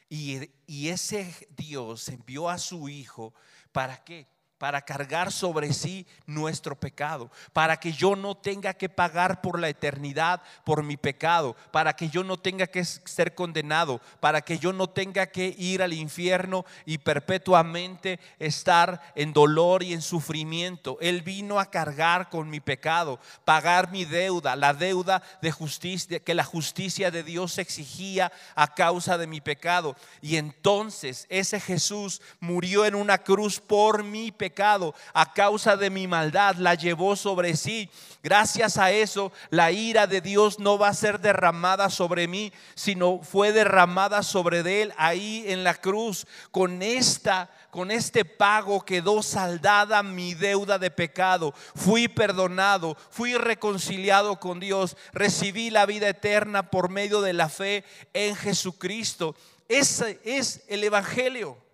Y, 0.08 0.50
y 0.66 0.88
ese 0.88 1.46
Dios 1.56 2.08
envió 2.08 2.48
a 2.50 2.58
su 2.58 2.88
Hijo 2.88 3.34
para 3.70 4.02
qué? 4.02 4.26
Para 4.58 4.82
cargar 4.82 5.30
sobre 5.32 5.72
sí 5.72 6.06
nuestro 6.24 6.78
pecado, 6.78 7.30
para 7.52 7.78
que 7.78 7.92
yo 7.92 8.16
no 8.16 8.34
tenga 8.34 8.74
que 8.74 8.88
pagar 8.88 9.40
por 9.40 9.58
la 9.58 9.68
eternidad 9.68 10.40
por 10.64 10.82
mi 10.82 10.96
pecado, 10.96 11.56
para 11.70 11.94
que 11.94 12.08
yo 12.08 12.24
no 12.24 12.38
tenga 12.38 12.66
que 12.66 12.84
ser 12.84 13.34
condenado, 13.34 14.00
para 14.20 14.40
que 14.40 14.58
yo 14.58 14.72
no 14.72 14.88
tenga 14.88 15.26
que 15.26 15.54
ir 15.58 15.82
al 15.82 15.92
infierno 15.92 16.64
y 16.86 16.98
perpetuamente 16.98 18.18
estar 18.38 19.12
en 19.14 19.32
dolor 19.32 19.82
y 19.82 19.92
en 19.92 20.02
sufrimiento. 20.02 20.96
Él 21.00 21.22
vino 21.22 21.60
a 21.60 21.70
cargar 21.70 22.30
con 22.30 22.48
mi 22.48 22.60
pecado, 22.60 23.20
pagar 23.44 23.90
mi 23.90 24.04
deuda, 24.04 24.56
la 24.56 24.72
deuda 24.72 25.22
de 25.42 25.50
justicia 25.50 26.20
que 26.20 26.34
la 26.34 26.44
justicia 26.44 27.10
de 27.10 27.22
Dios 27.22 27.58
exigía 27.58 28.32
a 28.54 28.74
causa 28.74 29.18
de 29.18 29.26
mi 29.26 29.40
pecado. 29.40 29.96
Y 30.22 30.36
entonces 30.36 31.26
ese 31.28 31.60
Jesús 31.60 32.22
murió 32.40 32.86
en 32.86 32.94
una 32.94 33.18
cruz 33.18 33.60
por 33.60 34.02
mi 34.02 34.32
pecado 34.32 34.45
pecado, 34.46 34.94
a 35.12 35.32
causa 35.32 35.76
de 35.76 35.90
mi 35.90 36.06
maldad, 36.06 36.54
la 36.56 36.74
llevó 36.74 37.16
sobre 37.16 37.56
sí. 37.56 37.90
Gracias 38.22 38.78
a 38.78 38.92
eso, 38.92 39.32
la 39.50 39.72
ira 39.72 40.06
de 40.06 40.20
Dios 40.20 40.60
no 40.60 40.78
va 40.78 40.88
a 40.88 40.94
ser 40.94 41.18
derramada 41.18 41.90
sobre 41.90 42.28
mí, 42.28 42.52
sino 42.76 43.18
fue 43.22 43.50
derramada 43.52 44.22
sobre 44.22 44.82
él 44.82 44.92
ahí 44.96 45.44
en 45.48 45.64
la 45.64 45.74
cruz. 45.74 46.28
Con 46.52 46.80
esta 46.80 47.50
con 47.70 47.90
este 47.90 48.24
pago 48.24 48.84
quedó 48.84 49.22
saldada 49.22 50.02
mi 50.02 50.32
deuda 50.32 50.78
de 50.78 50.90
pecado. 50.90 51.52
Fui 51.74 52.08
perdonado, 52.08 52.96
fui 53.10 53.34
reconciliado 53.34 54.38
con 54.40 54.60
Dios, 54.60 54.96
recibí 55.12 55.70
la 55.70 55.84
vida 55.84 56.08
eterna 56.08 56.70
por 56.70 56.88
medio 56.88 57.20
de 57.20 57.32
la 57.32 57.48
fe 57.48 57.84
en 58.14 58.34
Jesucristo. 58.36 59.34
Ese 59.68 60.20
es 60.24 60.62
el 60.68 60.84
Evangelio. 60.84 61.65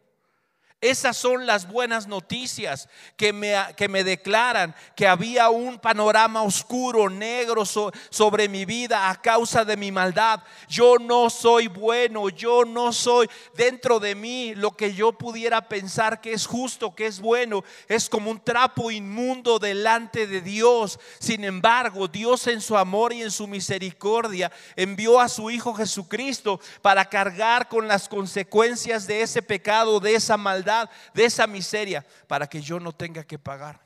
Esas 0.82 1.16
son 1.16 1.46
las 1.46 1.68
buenas 1.68 2.08
noticias 2.08 2.88
que 3.16 3.32
me, 3.32 3.54
que 3.76 3.88
me 3.88 4.02
declaran 4.02 4.74
que 4.96 5.06
había 5.06 5.48
un 5.48 5.78
panorama 5.78 6.42
oscuro, 6.42 7.08
negro 7.08 7.64
sobre 7.64 8.48
mi 8.48 8.64
vida 8.64 9.08
a 9.08 9.22
causa 9.22 9.64
de 9.64 9.76
mi 9.76 9.92
maldad. 9.92 10.42
Yo 10.68 10.96
no 10.98 11.30
soy 11.30 11.68
bueno, 11.68 12.30
yo 12.30 12.64
no 12.64 12.92
soy 12.92 13.30
dentro 13.54 14.00
de 14.00 14.16
mí 14.16 14.56
lo 14.56 14.76
que 14.76 14.92
yo 14.92 15.12
pudiera 15.12 15.68
pensar 15.68 16.20
que 16.20 16.32
es 16.32 16.46
justo, 16.46 16.96
que 16.96 17.06
es 17.06 17.20
bueno. 17.20 17.62
Es 17.86 18.08
como 18.08 18.32
un 18.32 18.40
trapo 18.40 18.90
inmundo 18.90 19.60
delante 19.60 20.26
de 20.26 20.40
Dios. 20.40 20.98
Sin 21.20 21.44
embargo, 21.44 22.08
Dios 22.08 22.48
en 22.48 22.60
su 22.60 22.76
amor 22.76 23.12
y 23.12 23.22
en 23.22 23.30
su 23.30 23.46
misericordia 23.46 24.50
envió 24.74 25.20
a 25.20 25.28
su 25.28 25.48
Hijo 25.48 25.74
Jesucristo 25.74 26.58
para 26.80 27.04
cargar 27.04 27.68
con 27.68 27.86
las 27.86 28.08
consecuencias 28.08 29.06
de 29.06 29.22
ese 29.22 29.42
pecado, 29.42 30.00
de 30.00 30.16
esa 30.16 30.36
maldad 30.36 30.71
de 31.14 31.24
esa 31.24 31.46
miseria, 31.46 32.06
para 32.26 32.46
que 32.46 32.60
yo 32.60 32.80
no 32.80 32.92
tenga 32.92 33.24
que 33.24 33.38
pagar. 33.38 33.80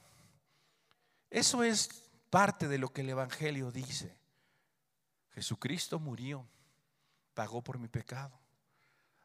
Eso 1.30 1.62
es 1.62 1.88
parte 2.30 2.68
de 2.68 2.78
lo 2.78 2.92
que 2.92 3.02
el 3.02 3.10
Evangelio 3.10 3.70
dice. 3.70 4.16
Jesucristo 5.30 5.98
murió, 5.98 6.46
pagó 7.34 7.62
por 7.62 7.78
mi 7.78 7.88
pecado. 7.88 8.38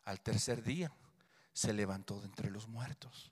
Al 0.04 0.20
tercer 0.22 0.64
día 0.64 0.92
se 1.54 1.74
levantó 1.74 2.20
de 2.20 2.26
entre 2.26 2.50
los 2.50 2.68
muertos, 2.68 3.32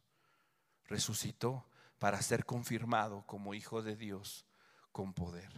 resucitó 0.86 1.65
para 1.98 2.22
ser 2.22 2.46
confirmado 2.46 3.26
como 3.26 3.54
Hijo 3.54 3.82
de 3.82 3.96
Dios 3.96 4.46
con 4.92 5.13
poder. 5.13 5.52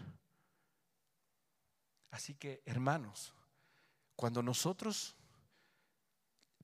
Así 2.10 2.34
que, 2.34 2.62
hermanos, 2.66 3.34
cuando 4.16 4.42
nosotros 4.44 5.16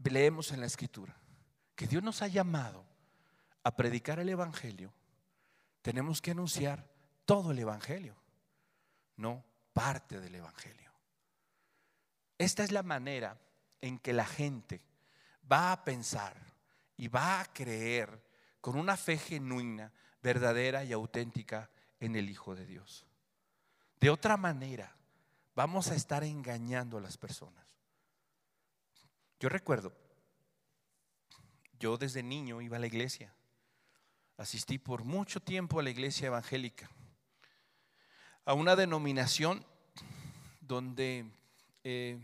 leemos 0.04 0.52
en 0.52 0.60
la 0.60 0.66
Escritura, 0.68 1.16
que 1.78 1.88
Dios 1.88 2.02
nos 2.02 2.24
ha 2.24 2.28
llamado 2.28 2.84
a 3.64 3.76
predicar 3.76 4.20
el 4.20 4.30
Evangelio, 4.30 4.92
tenemos 5.84 6.22
que 6.24 6.32
anunciar 6.32 6.90
todo 7.24 7.52
el 7.52 7.60
Evangelio, 7.60 8.16
no 9.16 9.46
parte 9.74 10.20
del 10.20 10.34
Evangelio. 10.34 10.92
Esta 12.40 12.64
es 12.64 12.72
la 12.72 12.82
manera 12.82 13.40
en 13.80 14.00
que 14.00 14.12
la 14.12 14.26
gente 14.26 14.82
va 15.50 15.72
a 15.72 15.84
pensar 15.86 16.36
y 16.98 17.10
va 17.10 17.42
a 17.42 17.46
creer 17.46 18.24
con 18.60 18.76
una 18.76 18.98
fe 18.98 19.20
genuina, 19.20 19.94
verdadera 20.24 20.84
y 20.84 20.94
auténtica 20.94 21.70
en 22.00 22.16
el 22.16 22.28
Hijo 22.28 22.56
de 22.56 22.66
Dios. 22.66 23.06
De 24.00 24.10
otra 24.10 24.36
manera, 24.36 24.96
vamos 25.56 25.92
a 25.92 25.96
estar 25.96 26.24
engañando 26.24 26.98
a 26.98 27.02
las 27.02 27.18
personas. 27.18 27.78
Yo 29.40 29.48
recuerdo 29.48 30.07
yo 31.80 31.98
desde 31.98 32.24
niño 32.24 32.62
iba 32.62 32.78
a 32.78 32.80
la 32.80 32.88
iglesia. 32.88 33.34
Asistí 34.38 34.78
por 34.78 35.04
mucho 35.04 35.40
tiempo 35.40 35.80
a 35.80 35.84
la 35.84 35.90
iglesia 35.90 36.28
evangélica, 36.28 36.90
a 38.46 38.54
una 38.54 38.76
denominación 38.76 39.66
donde 40.62 41.26
eh, 41.84 42.20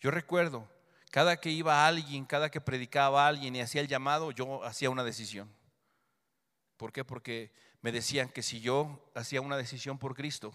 yo 0.00 0.10
recuerdo, 0.10 0.68
cada 1.10 1.38
que 1.38 1.50
iba 1.50 1.86
alguien, 1.86 2.24
cada 2.26 2.50
que 2.50 2.60
predicaba 2.60 3.26
alguien 3.26 3.56
y 3.56 3.60
hacía 3.60 3.80
el 3.80 3.88
llamado, 3.88 4.30
yo 4.30 4.62
hacía 4.64 4.90
una 4.90 5.02
decisión. 5.02 5.50
¿Por 6.76 6.92
qué? 6.92 7.04
Porque 7.04 7.52
me 7.80 7.90
decían 7.90 8.28
que 8.28 8.42
si 8.42 8.60
yo 8.60 9.10
hacía 9.14 9.40
una 9.40 9.56
decisión 9.56 9.98
por 9.98 10.14
Cristo, 10.14 10.54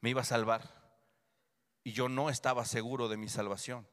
me 0.00 0.10
iba 0.10 0.22
a 0.22 0.24
salvar. 0.24 0.82
Y 1.82 1.92
yo 1.92 2.08
no 2.08 2.30
estaba 2.30 2.64
seguro 2.64 3.08
de 3.08 3.18
mi 3.18 3.28
salvación. 3.28 3.86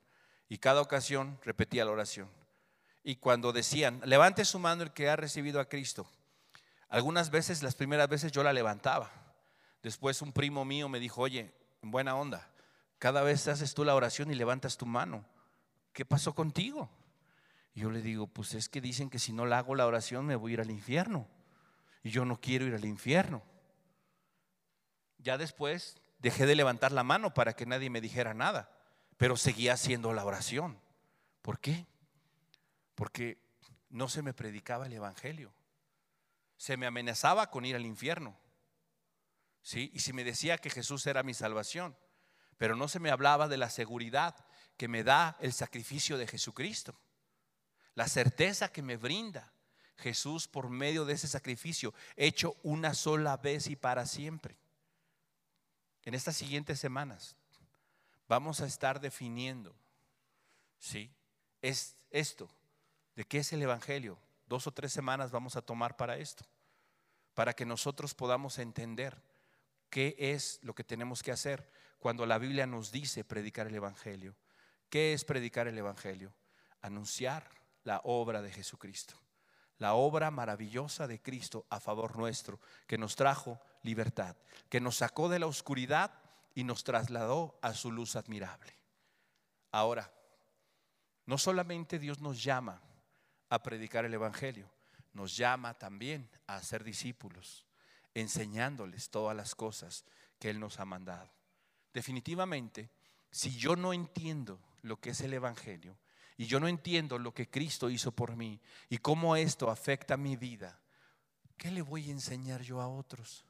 Y 0.47 0.59
cada 0.59 0.81
ocasión 0.81 1.39
repetía 1.43 1.83
la 1.85 1.91
oración. 1.91 2.29
Y 3.03 3.15
cuando 3.15 3.51
decían, 3.51 4.01
levante 4.05 4.45
su 4.45 4.59
mano 4.59 4.83
el 4.83 4.91
que 4.91 5.09
ha 5.09 5.15
recibido 5.15 5.59
a 5.59 5.69
Cristo, 5.69 6.07
algunas 6.89 7.29
veces, 7.31 7.63
las 7.63 7.75
primeras 7.75 8.09
veces 8.09 8.31
yo 8.31 8.43
la 8.43 8.51
levantaba. 8.51 9.09
Después 9.81 10.21
un 10.21 10.33
primo 10.33 10.65
mío 10.65 10.89
me 10.89 10.99
dijo, 10.99 11.21
oye, 11.21 11.53
en 11.81 11.89
buena 11.89 12.15
onda, 12.15 12.49
cada 12.99 13.23
vez 13.23 13.47
haces 13.47 13.73
tú 13.73 13.83
la 13.85 13.95
oración 13.95 14.29
y 14.29 14.35
levantas 14.35 14.77
tu 14.77 14.85
mano. 14.85 15.25
¿Qué 15.93 16.05
pasó 16.05 16.35
contigo? 16.35 16.89
Y 17.73 17.81
yo 17.81 17.91
le 17.91 18.01
digo, 18.01 18.27
pues 18.27 18.53
es 18.53 18.69
que 18.69 18.81
dicen 18.81 19.09
que 19.09 19.19
si 19.19 19.31
no 19.31 19.45
la 19.45 19.59
hago 19.59 19.73
la 19.75 19.87
oración 19.87 20.25
me 20.25 20.35
voy 20.35 20.51
a 20.51 20.53
ir 20.55 20.61
al 20.61 20.69
infierno. 20.69 21.27
Y 22.03 22.09
yo 22.09 22.25
no 22.25 22.39
quiero 22.39 22.65
ir 22.65 22.75
al 22.75 22.85
infierno. 22.85 23.41
Ya 25.17 25.37
después 25.37 25.97
dejé 26.19 26.45
de 26.45 26.55
levantar 26.55 26.91
la 26.91 27.03
mano 27.03 27.33
para 27.33 27.53
que 27.53 27.65
nadie 27.65 27.89
me 27.89 28.01
dijera 28.01 28.33
nada, 28.33 28.69
pero 29.17 29.37
seguía 29.37 29.73
haciendo 29.73 30.13
la 30.13 30.25
oración. 30.25 30.77
¿Por 31.41 31.59
qué? 31.59 31.87
Porque 33.01 33.41
no 33.89 34.07
se 34.09 34.21
me 34.21 34.31
predicaba 34.31 34.85
el 34.85 34.93
Evangelio. 34.93 35.51
Se 36.55 36.77
me 36.77 36.85
amenazaba 36.85 37.49
con 37.49 37.65
ir 37.65 37.75
al 37.75 37.87
infierno. 37.87 38.37
¿Sí? 39.63 39.89
Y 39.95 40.01
si 40.01 40.13
me 40.13 40.23
decía 40.23 40.59
que 40.59 40.69
Jesús 40.69 41.07
era 41.07 41.23
mi 41.23 41.33
salvación, 41.33 41.97
pero 42.57 42.75
no 42.75 42.87
se 42.87 42.99
me 42.99 43.09
hablaba 43.09 43.47
de 43.47 43.57
la 43.57 43.71
seguridad 43.71 44.35
que 44.77 44.87
me 44.87 45.03
da 45.03 45.35
el 45.39 45.51
sacrificio 45.51 46.19
de 46.19 46.27
Jesucristo. 46.27 46.95
La 47.95 48.07
certeza 48.07 48.71
que 48.71 48.83
me 48.83 48.97
brinda 48.97 49.51
Jesús 49.97 50.47
por 50.47 50.69
medio 50.69 51.03
de 51.03 51.13
ese 51.13 51.27
sacrificio 51.27 51.95
hecho 52.15 52.55
una 52.61 52.93
sola 52.93 53.35
vez 53.37 53.65
y 53.65 53.75
para 53.75 54.05
siempre. 54.05 54.59
En 56.03 56.13
estas 56.13 56.37
siguientes 56.37 56.79
semanas 56.79 57.35
vamos 58.27 58.61
a 58.61 58.67
estar 58.67 58.99
definiendo, 58.99 59.75
¿sí? 60.77 61.11
Es 61.63 61.97
esto, 62.11 62.47
de 63.15 63.25
qué 63.25 63.39
es 63.39 63.53
el 63.53 63.61
Evangelio. 63.61 64.17
Dos 64.47 64.67
o 64.67 64.71
tres 64.71 64.91
semanas 64.91 65.31
vamos 65.31 65.55
a 65.55 65.61
tomar 65.61 65.95
para 65.95 66.17
esto, 66.17 66.45
para 67.33 67.53
que 67.53 67.65
nosotros 67.65 68.13
podamos 68.13 68.59
entender 68.59 69.21
¿Qué 69.91 70.15
es 70.17 70.59
lo 70.63 70.73
que 70.73 70.85
tenemos 70.85 71.21
que 71.21 71.33
hacer 71.33 71.69
cuando 71.99 72.25
la 72.25 72.37
Biblia 72.37 72.65
nos 72.65 72.93
dice 72.93 73.25
predicar 73.25 73.67
el 73.67 73.75
Evangelio? 73.75 74.35
¿Qué 74.89 75.13
es 75.13 75.25
predicar 75.25 75.67
el 75.67 75.77
Evangelio? 75.77 76.33
Anunciar 76.81 77.49
la 77.83 77.99
obra 78.05 78.41
de 78.41 78.53
Jesucristo, 78.53 79.15
la 79.79 79.93
obra 79.93 80.31
maravillosa 80.31 81.07
de 81.07 81.21
Cristo 81.21 81.65
a 81.69 81.81
favor 81.81 82.17
nuestro, 82.17 82.61
que 82.87 82.97
nos 82.97 83.17
trajo 83.17 83.59
libertad, 83.83 84.37
que 84.69 84.79
nos 84.79 84.95
sacó 84.95 85.27
de 85.27 85.39
la 85.39 85.47
oscuridad 85.47 86.13
y 86.55 86.63
nos 86.63 86.85
trasladó 86.85 87.59
a 87.61 87.73
su 87.73 87.91
luz 87.91 88.15
admirable. 88.15 88.73
Ahora, 89.73 90.09
no 91.25 91.37
solamente 91.37 91.99
Dios 91.99 92.21
nos 92.21 92.41
llama 92.41 92.81
a 93.51 93.61
predicar 93.61 94.05
el 94.05 94.13
Evangelio, 94.13 94.71
nos 95.13 95.35
llama 95.35 95.73
también 95.73 96.29
a 96.47 96.63
ser 96.63 96.85
discípulos, 96.85 97.65
enseñándoles 98.13 99.09
todas 99.09 99.35
las 99.35 99.55
cosas 99.55 100.05
que 100.39 100.49
Él 100.49 100.59
nos 100.59 100.79
ha 100.79 100.85
mandado. 100.85 101.29
Definitivamente, 101.93 102.89
si 103.29 103.51
yo 103.57 103.75
no 103.75 103.91
entiendo 103.91 104.61
lo 104.83 105.01
que 105.01 105.09
es 105.09 105.19
el 105.19 105.33
Evangelio 105.33 105.97
y 106.37 106.45
yo 106.45 106.61
no 106.61 106.69
entiendo 106.69 107.19
lo 107.19 107.33
que 107.33 107.49
Cristo 107.49 107.89
hizo 107.89 108.13
por 108.13 108.37
mí 108.37 108.61
y 108.87 108.99
cómo 108.99 109.35
esto 109.35 109.69
afecta 109.69 110.15
mi 110.15 110.37
vida, 110.37 110.79
¿qué 111.57 111.71
le 111.71 111.81
voy 111.81 112.07
a 112.07 112.13
enseñar 112.13 112.61
yo 112.61 112.79
a 112.79 112.87
otros? 112.87 113.45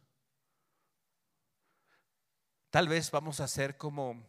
Tal 2.72 2.88
vez 2.88 3.12
vamos 3.12 3.40
a 3.40 3.48
ser 3.48 3.78
como 3.78 4.26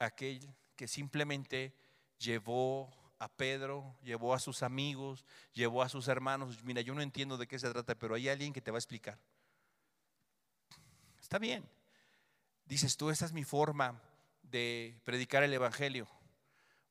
aquel 0.00 0.52
que 0.74 0.88
simplemente 0.88 1.72
llevó 2.18 2.97
a 3.18 3.28
Pedro, 3.28 3.96
llevó 4.02 4.34
a 4.34 4.38
sus 4.38 4.62
amigos, 4.62 5.24
llevó 5.52 5.82
a 5.82 5.88
sus 5.88 6.08
hermanos. 6.08 6.62
Mira, 6.62 6.80
yo 6.80 6.94
no 6.94 7.02
entiendo 7.02 7.36
de 7.36 7.46
qué 7.46 7.58
se 7.58 7.70
trata, 7.70 7.94
pero 7.94 8.14
hay 8.14 8.28
alguien 8.28 8.52
que 8.52 8.60
te 8.60 8.70
va 8.70 8.76
a 8.76 8.80
explicar. 8.80 9.18
Está 11.20 11.38
bien. 11.38 11.68
Dices 12.64 12.96
tú, 12.96 13.10
esa 13.10 13.24
es 13.24 13.32
mi 13.32 13.44
forma 13.44 14.00
de 14.42 15.00
predicar 15.04 15.42
el 15.42 15.52
Evangelio. 15.52 16.06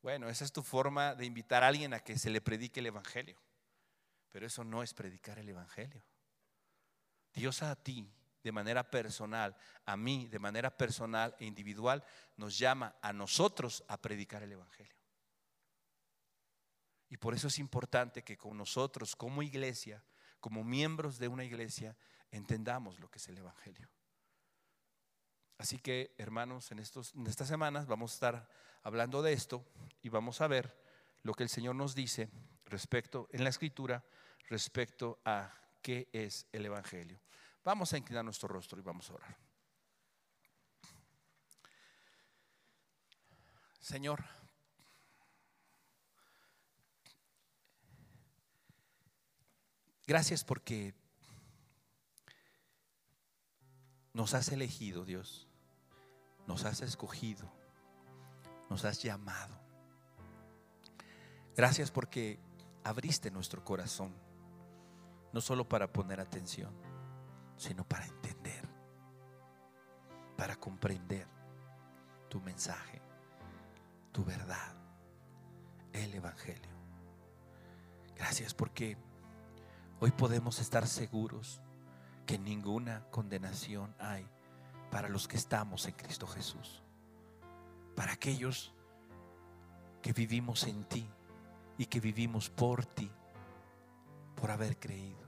Bueno, 0.01 0.29
esa 0.29 0.43
es 0.43 0.51
tu 0.51 0.63
forma 0.63 1.15
de 1.15 1.25
invitar 1.25 1.63
a 1.63 1.67
alguien 1.67 1.93
a 1.93 1.99
que 1.99 2.17
se 2.17 2.29
le 2.29 2.41
predique 2.41 2.79
el 2.79 2.87
Evangelio. 2.87 3.37
Pero 4.29 4.45
eso 4.45 4.63
no 4.63 4.83
es 4.83 4.93
predicar 4.93 5.39
el 5.39 5.49
Evangelio. 5.49 6.03
Dios 7.33 7.61
a 7.63 7.75
ti, 7.75 8.11
de 8.43 8.51
manera 8.51 8.89
personal, 8.89 9.55
a 9.85 9.95
mí, 9.95 10.27
de 10.27 10.39
manera 10.39 10.75
personal 10.75 11.35
e 11.39 11.45
individual, 11.45 12.03
nos 12.35 12.57
llama 12.57 12.95
a 13.01 13.13
nosotros 13.13 13.83
a 13.87 13.97
predicar 13.97 14.43
el 14.43 14.51
Evangelio. 14.51 14.96
Y 17.09 17.17
por 17.17 17.33
eso 17.33 17.47
es 17.47 17.59
importante 17.59 18.23
que 18.23 18.37
con 18.37 18.57
nosotros 18.57 19.15
como 19.15 19.41
iglesia, 19.41 20.03
como 20.39 20.63
miembros 20.63 21.17
de 21.19 21.27
una 21.27 21.43
iglesia, 21.43 21.95
entendamos 22.31 22.99
lo 22.99 23.09
que 23.09 23.17
es 23.17 23.27
el 23.29 23.37
Evangelio. 23.37 23.89
Así 25.57 25.79
que, 25.79 26.13
hermanos, 26.17 26.71
en, 26.71 26.79
estos, 26.79 27.13
en 27.15 27.25
estas 27.27 27.47
semanas 27.47 27.87
vamos 27.87 28.11
a 28.11 28.13
estar 28.13 28.49
hablando 28.83 29.21
de 29.21 29.33
esto 29.33 29.65
y 30.01 30.09
vamos 30.09 30.41
a 30.41 30.47
ver 30.47 30.77
lo 31.23 31.33
que 31.33 31.43
el 31.43 31.49
Señor 31.49 31.75
nos 31.75 31.95
dice 31.95 32.29
respecto 32.65 33.27
en 33.31 33.43
la 33.43 33.49
escritura 33.49 34.03
respecto 34.49 35.19
a 35.25 35.51
qué 35.81 36.09
es 36.13 36.47
el 36.51 36.65
Evangelio. 36.65 37.19
Vamos 37.63 37.91
a 37.93 37.97
inclinar 37.97 38.23
nuestro 38.23 38.47
rostro 38.47 38.79
y 38.79 38.83
vamos 38.83 39.09
a 39.09 39.15
orar. 39.15 39.37
Señor, 43.79 44.23
Gracias 50.07 50.45
porque 50.45 50.95
nos 54.13 54.33
has 54.33 54.49
elegido, 54.53 55.03
Dios. 55.03 55.49
Nos 56.47 56.63
has 56.63 56.81
escogido. 56.81 57.51
Nos 58.69 58.85
has 58.85 59.03
llamado. 59.03 59.53
Gracias 61.57 61.91
porque 61.91 62.39
abriste 62.85 63.31
nuestro 63.31 63.65
corazón. 63.65 64.15
No 65.33 65.41
solo 65.41 65.67
para 65.67 65.91
poner 65.91 66.21
atención, 66.21 66.73
sino 67.57 67.85
para 67.85 68.05
entender. 68.05 68.65
Para 70.37 70.55
comprender 70.55 71.27
tu 72.29 72.39
mensaje, 72.39 73.01
tu 74.13 74.23
verdad, 74.23 74.73
el 75.91 76.13
Evangelio. 76.13 76.77
Gracias 78.15 78.53
porque 78.53 78.97
Hoy 79.99 80.11
podemos 80.11 80.59
estar 80.59 80.85
seguros 80.87 81.59
que 82.27 82.37
ninguna 82.37 83.09
condenación 83.09 83.95
hay 83.97 84.27
para 84.91 85.09
los 85.09 85.27
que 85.27 85.37
estamos 85.37 85.87
en 85.87 85.93
Cristo 85.93 86.27
Jesús. 86.27 86.83
Para 87.95 88.11
aquellos 88.11 88.75
que 90.03 90.13
vivimos 90.13 90.65
en 90.65 90.83
ti 90.83 91.09
y 91.79 91.87
que 91.87 91.99
vivimos 91.99 92.51
por 92.51 92.85
ti, 92.85 93.09
por 94.35 94.51
haber 94.51 94.77
creído, 94.77 95.25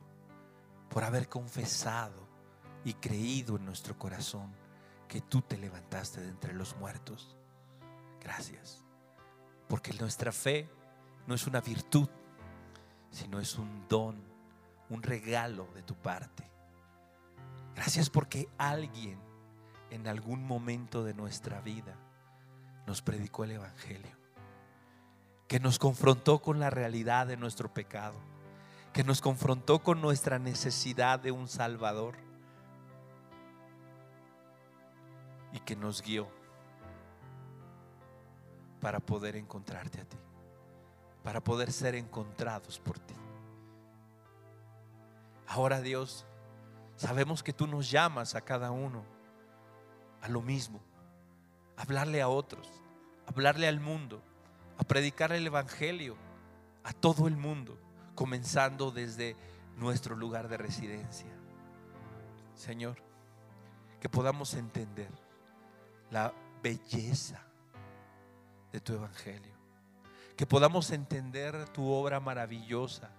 por 0.91 1.03
haber 1.03 1.27
confesado 1.27 2.27
y 2.85 2.93
creído 2.93 3.55
en 3.55 3.65
nuestro 3.65 3.97
corazón 3.97 4.53
que 5.07 5.21
tú 5.21 5.41
te 5.41 5.57
levantaste 5.57 6.21
de 6.21 6.29
entre 6.29 6.53
los 6.53 6.77
muertos. 6.77 7.35
Gracias. 8.21 8.83
Porque 9.67 9.93
nuestra 9.93 10.31
fe 10.31 10.69
no 11.25 11.33
es 11.33 11.47
una 11.47 11.59
virtud, 11.59 12.07
sino 13.09 13.39
es 13.39 13.57
un 13.57 13.87
don 13.87 14.29
un 14.89 15.03
regalo 15.03 15.67
de 15.75 15.83
tu 15.83 15.95
parte. 15.95 16.49
Gracias 17.75 18.09
porque 18.09 18.49
alguien 18.57 19.19
en 19.89 20.07
algún 20.07 20.43
momento 20.43 21.03
de 21.03 21.13
nuestra 21.13 21.61
vida 21.61 21.95
nos 22.85 23.01
predicó 23.01 23.43
el 23.43 23.51
Evangelio, 23.51 24.17
que 25.47 25.59
nos 25.59 25.79
confrontó 25.79 26.41
con 26.41 26.59
la 26.59 26.69
realidad 26.69 27.27
de 27.27 27.37
nuestro 27.37 27.73
pecado, 27.73 28.19
que 28.93 29.03
nos 29.03 29.21
confrontó 29.21 29.79
con 29.79 30.01
nuestra 30.01 30.39
necesidad 30.39 31.19
de 31.19 31.31
un 31.31 31.47
Salvador 31.47 32.15
y 35.53 35.59
que 35.59 35.75
nos 35.75 36.01
guió 36.01 36.27
para 38.81 38.99
poder 38.99 39.35
encontrarte 39.35 40.01
a 40.01 40.05
ti, 40.05 40.17
para 41.23 41.41
poder 41.41 41.71
ser 41.71 41.95
encontrados 41.95 42.79
por 42.79 42.97
ti. 42.99 43.15
Ahora 45.49 45.81
Dios, 45.81 46.27
sabemos 46.95 47.41
que 47.41 47.53
tú 47.53 47.65
nos 47.65 47.89
llamas 47.89 48.35
a 48.35 48.41
cada 48.41 48.69
uno 48.69 49.03
a 50.21 50.29
lo 50.29 50.43
mismo, 50.43 50.79
a 51.75 51.81
hablarle 51.81 52.21
a 52.21 52.29
otros, 52.29 52.69
a 53.25 53.31
hablarle 53.31 53.67
al 53.67 53.79
mundo, 53.79 54.21
a 54.77 54.83
predicar 54.83 55.31
el 55.31 55.47
Evangelio 55.47 56.15
a 56.83 56.93
todo 56.93 57.27
el 57.27 57.35
mundo, 57.35 57.79
comenzando 58.13 58.91
desde 58.91 59.35
nuestro 59.75 60.15
lugar 60.15 60.49
de 60.49 60.57
residencia. 60.57 61.33
Señor, 62.53 62.97
que 63.99 64.07
podamos 64.07 64.53
entender 64.53 65.09
la 66.11 66.31
belleza 66.61 67.41
de 68.71 68.81
tu 68.81 68.93
Evangelio, 68.93 69.55
que 70.37 70.45
podamos 70.45 70.91
entender 70.91 71.69
tu 71.69 71.89
obra 71.89 72.19
maravillosa 72.19 73.09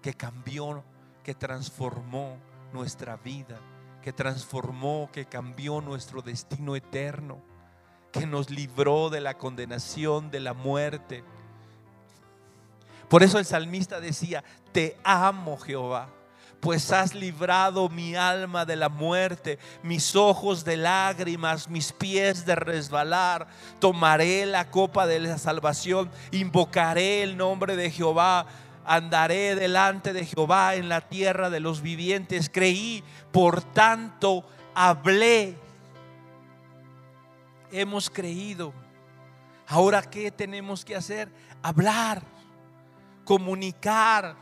que 0.00 0.14
cambió 0.14 0.84
que 1.28 1.34
transformó 1.34 2.38
nuestra 2.72 3.18
vida, 3.18 3.60
que 4.00 4.14
transformó, 4.14 5.10
que 5.12 5.26
cambió 5.26 5.82
nuestro 5.82 6.22
destino 6.22 6.74
eterno, 6.74 7.42
que 8.10 8.26
nos 8.26 8.48
libró 8.48 9.10
de 9.10 9.20
la 9.20 9.36
condenación, 9.36 10.30
de 10.30 10.40
la 10.40 10.54
muerte. 10.54 11.22
Por 13.10 13.22
eso 13.22 13.38
el 13.38 13.44
salmista 13.44 14.00
decía, 14.00 14.42
te 14.72 14.96
amo 15.04 15.58
Jehová, 15.58 16.08
pues 16.60 16.90
has 16.92 17.14
librado 17.14 17.90
mi 17.90 18.14
alma 18.14 18.64
de 18.64 18.76
la 18.76 18.88
muerte, 18.88 19.58
mis 19.82 20.16
ojos 20.16 20.64
de 20.64 20.78
lágrimas, 20.78 21.68
mis 21.68 21.92
pies 21.92 22.46
de 22.46 22.54
resbalar. 22.54 23.48
Tomaré 23.80 24.46
la 24.46 24.70
copa 24.70 25.06
de 25.06 25.20
la 25.20 25.36
salvación, 25.36 26.10
invocaré 26.32 27.22
el 27.22 27.36
nombre 27.36 27.76
de 27.76 27.90
Jehová 27.90 28.46
andaré 28.88 29.54
delante 29.54 30.14
de 30.14 30.24
Jehová 30.24 30.74
en 30.74 30.88
la 30.88 31.02
tierra 31.02 31.50
de 31.50 31.60
los 31.60 31.82
vivientes. 31.82 32.50
Creí, 32.50 33.04
por 33.30 33.62
tanto, 33.62 34.44
hablé. 34.74 35.56
Hemos 37.70 38.08
creído. 38.08 38.72
Ahora, 39.66 40.00
¿qué 40.00 40.30
tenemos 40.30 40.86
que 40.86 40.96
hacer? 40.96 41.28
Hablar, 41.62 42.22
comunicar 43.24 44.34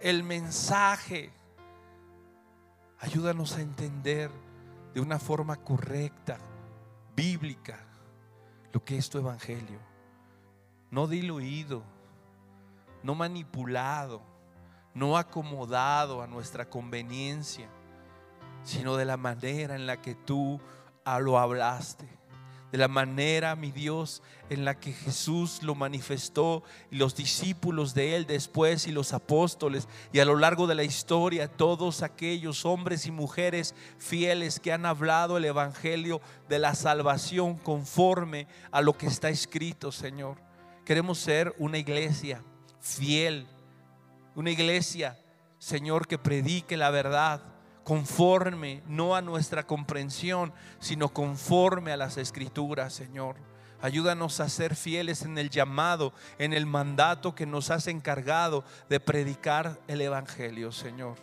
el 0.00 0.24
mensaje. 0.24 1.30
Ayúdanos 2.98 3.56
a 3.56 3.60
entender 3.60 4.32
de 4.92 5.00
una 5.00 5.20
forma 5.20 5.56
correcta, 5.56 6.38
bíblica, 7.14 7.78
lo 8.72 8.84
que 8.84 8.98
es 8.98 9.08
tu 9.08 9.18
evangelio. 9.18 9.78
No 10.90 11.06
diluido, 11.06 11.93
no 13.04 13.14
manipulado, 13.14 14.20
no 14.94 15.16
acomodado 15.16 16.22
a 16.22 16.26
nuestra 16.26 16.68
conveniencia, 16.68 17.68
sino 18.64 18.96
de 18.96 19.04
la 19.04 19.16
manera 19.16 19.76
en 19.76 19.86
la 19.86 20.02
que 20.02 20.16
tú 20.16 20.60
lo 21.20 21.38
hablaste 21.38 22.08
de 22.74 22.78
la 22.78 22.88
manera, 22.88 23.54
mi 23.54 23.70
Dios, 23.70 24.20
en 24.50 24.64
la 24.64 24.80
que 24.80 24.92
Jesús 24.92 25.62
lo 25.62 25.76
manifestó 25.76 26.64
y 26.90 26.96
los 26.96 27.14
discípulos 27.14 27.94
de 27.94 28.16
él 28.16 28.26
después 28.26 28.88
y 28.88 28.90
los 28.90 29.12
apóstoles 29.12 29.86
y 30.12 30.18
a 30.18 30.24
lo 30.24 30.34
largo 30.34 30.66
de 30.66 30.74
la 30.74 30.82
historia 30.82 31.46
todos 31.46 32.02
aquellos 32.02 32.64
hombres 32.64 33.06
y 33.06 33.12
mujeres 33.12 33.76
fieles 33.98 34.58
que 34.58 34.72
han 34.72 34.86
hablado 34.86 35.36
el 35.36 35.44
Evangelio 35.44 36.20
de 36.48 36.58
la 36.58 36.74
salvación 36.74 37.58
conforme 37.58 38.48
a 38.72 38.80
lo 38.80 38.98
que 38.98 39.06
está 39.06 39.28
escrito, 39.28 39.92
Señor. 39.92 40.38
Queremos 40.84 41.18
ser 41.18 41.54
una 41.58 41.78
iglesia 41.78 42.42
fiel, 42.84 43.46
una 44.34 44.50
iglesia, 44.50 45.18
Señor, 45.58 46.06
que 46.06 46.18
predique 46.18 46.76
la 46.76 46.90
verdad 46.90 47.40
conforme, 47.82 48.82
no 48.86 49.16
a 49.16 49.22
nuestra 49.22 49.66
comprensión, 49.66 50.52
sino 50.80 51.08
conforme 51.08 51.92
a 51.92 51.96
las 51.96 52.18
escrituras, 52.18 52.92
Señor. 52.92 53.36
Ayúdanos 53.80 54.40
a 54.40 54.48
ser 54.48 54.76
fieles 54.76 55.22
en 55.22 55.38
el 55.38 55.50
llamado, 55.50 56.12
en 56.38 56.52
el 56.52 56.66
mandato 56.66 57.34
que 57.34 57.46
nos 57.46 57.70
has 57.70 57.86
encargado 57.86 58.64
de 58.88 59.00
predicar 59.00 59.80
el 59.88 60.00
Evangelio, 60.00 60.70
Señor. 60.70 61.16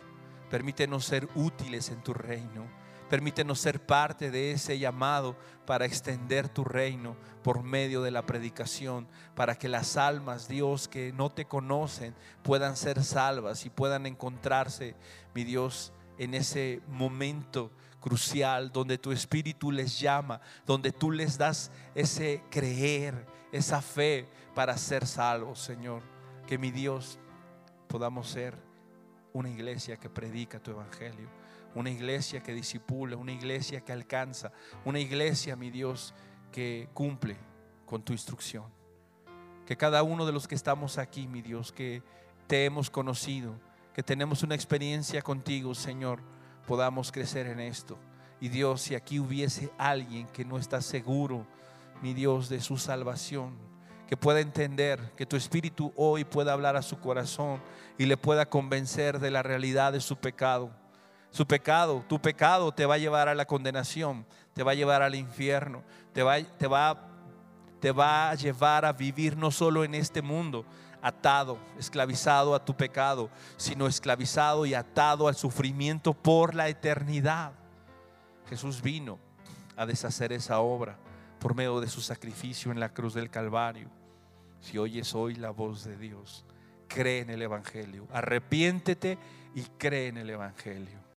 Permítenos 0.50 1.04
ser 1.04 1.28
útiles 1.34 1.90
en 1.90 2.02
tu 2.02 2.12
reino. 2.12 2.81
Permítenos 3.12 3.60
ser 3.60 3.78
parte 3.78 4.30
de 4.30 4.52
ese 4.52 4.78
llamado 4.78 5.36
para 5.66 5.84
extender 5.84 6.48
tu 6.48 6.64
reino 6.64 7.14
por 7.42 7.62
medio 7.62 8.00
de 8.00 8.10
la 8.10 8.24
predicación, 8.24 9.06
para 9.34 9.54
que 9.54 9.68
las 9.68 9.98
almas, 9.98 10.48
Dios, 10.48 10.88
que 10.88 11.12
no 11.12 11.28
te 11.28 11.44
conocen, 11.44 12.14
puedan 12.42 12.74
ser 12.74 13.04
salvas 13.04 13.66
y 13.66 13.68
puedan 13.68 14.06
encontrarse, 14.06 14.96
mi 15.34 15.44
Dios, 15.44 15.92
en 16.16 16.32
ese 16.32 16.80
momento 16.88 17.70
crucial 18.00 18.72
donde 18.72 18.96
tu 18.96 19.12
espíritu 19.12 19.70
les 19.70 20.00
llama, 20.00 20.40
donde 20.64 20.90
tú 20.90 21.10
les 21.10 21.36
das 21.36 21.70
ese 21.94 22.42
creer, 22.48 23.26
esa 23.52 23.82
fe 23.82 24.26
para 24.54 24.74
ser 24.78 25.06
salvos, 25.06 25.58
Señor. 25.58 26.00
Que 26.46 26.56
mi 26.56 26.70
Dios 26.70 27.18
podamos 27.88 28.30
ser 28.30 28.56
una 29.34 29.50
iglesia 29.50 29.98
que 29.98 30.08
predica 30.08 30.60
tu 30.60 30.70
evangelio, 30.70 31.41
una 31.74 31.90
iglesia 31.90 32.42
que 32.42 32.52
disipula, 32.52 33.16
una 33.16 33.32
iglesia 33.32 33.80
que 33.80 33.92
alcanza, 33.92 34.52
una 34.84 34.98
iglesia, 34.98 35.56
mi 35.56 35.70
Dios, 35.70 36.14
que 36.50 36.88
cumple 36.94 37.36
con 37.86 38.02
tu 38.02 38.12
instrucción. 38.12 38.64
Que 39.66 39.76
cada 39.76 40.02
uno 40.02 40.26
de 40.26 40.32
los 40.32 40.48
que 40.48 40.54
estamos 40.54 40.98
aquí, 40.98 41.26
mi 41.26 41.42
Dios, 41.42 41.72
que 41.72 42.02
te 42.46 42.64
hemos 42.64 42.90
conocido, 42.90 43.54
que 43.94 44.02
tenemos 44.02 44.42
una 44.42 44.54
experiencia 44.54 45.22
contigo, 45.22 45.74
Señor, 45.74 46.20
podamos 46.66 47.12
crecer 47.12 47.46
en 47.46 47.60
esto. 47.60 47.98
Y 48.40 48.48
Dios, 48.48 48.82
si 48.82 48.94
aquí 48.94 49.20
hubiese 49.20 49.70
alguien 49.78 50.26
que 50.26 50.44
no 50.44 50.58
está 50.58 50.80
seguro, 50.80 51.46
mi 52.02 52.12
Dios, 52.12 52.48
de 52.48 52.60
su 52.60 52.76
salvación, 52.76 53.56
que 54.08 54.16
pueda 54.16 54.40
entender, 54.40 55.12
que 55.16 55.24
tu 55.24 55.36
Espíritu 55.36 55.92
hoy 55.96 56.24
pueda 56.24 56.52
hablar 56.52 56.76
a 56.76 56.82
su 56.82 56.98
corazón 56.98 57.62
y 57.96 58.06
le 58.06 58.16
pueda 58.16 58.46
convencer 58.46 59.20
de 59.20 59.30
la 59.30 59.42
realidad 59.42 59.92
de 59.92 60.00
su 60.00 60.16
pecado. 60.16 60.70
Su 61.32 61.46
pecado, 61.46 62.04
tu 62.06 62.20
pecado 62.20 62.72
te 62.72 62.84
va 62.84 62.96
a 62.96 62.98
llevar 62.98 63.26
a 63.26 63.34
la 63.34 63.46
condenación, 63.46 64.26
te 64.52 64.62
va 64.62 64.72
a 64.72 64.74
llevar 64.74 65.00
al 65.00 65.14
infierno, 65.14 65.82
te 66.12 66.22
va, 66.22 66.38
te 66.42 66.66
va, 66.66 67.08
te 67.80 67.90
va 67.90 68.30
a 68.30 68.34
llevar 68.34 68.84
a 68.84 68.92
vivir 68.92 69.34
no 69.38 69.50
solo 69.50 69.82
en 69.82 69.94
este 69.94 70.20
mundo, 70.20 70.66
atado, 71.00 71.56
esclavizado 71.78 72.54
a 72.54 72.62
tu 72.62 72.76
pecado, 72.76 73.30
sino 73.56 73.86
esclavizado 73.86 74.66
y 74.66 74.74
atado 74.74 75.26
al 75.26 75.34
sufrimiento 75.34 76.12
por 76.12 76.54
la 76.54 76.68
eternidad. 76.68 77.52
Jesús 78.50 78.82
vino 78.82 79.18
a 79.74 79.86
deshacer 79.86 80.34
esa 80.34 80.60
obra 80.60 80.98
por 81.38 81.54
medio 81.54 81.80
de 81.80 81.88
su 81.88 82.02
sacrificio 82.02 82.70
en 82.70 82.78
la 82.78 82.92
cruz 82.92 83.14
del 83.14 83.30
Calvario. 83.30 83.88
Si 84.60 84.76
oyes 84.76 85.14
hoy 85.14 85.36
la 85.36 85.50
voz 85.50 85.82
de 85.84 85.96
Dios, 85.96 86.44
cree 86.88 87.20
en 87.20 87.30
el 87.30 87.40
Evangelio, 87.40 88.06
arrepiéntete 88.12 89.16
y 89.54 89.62
cree 89.62 90.08
en 90.08 90.18
el 90.18 90.28
Evangelio. 90.28 91.01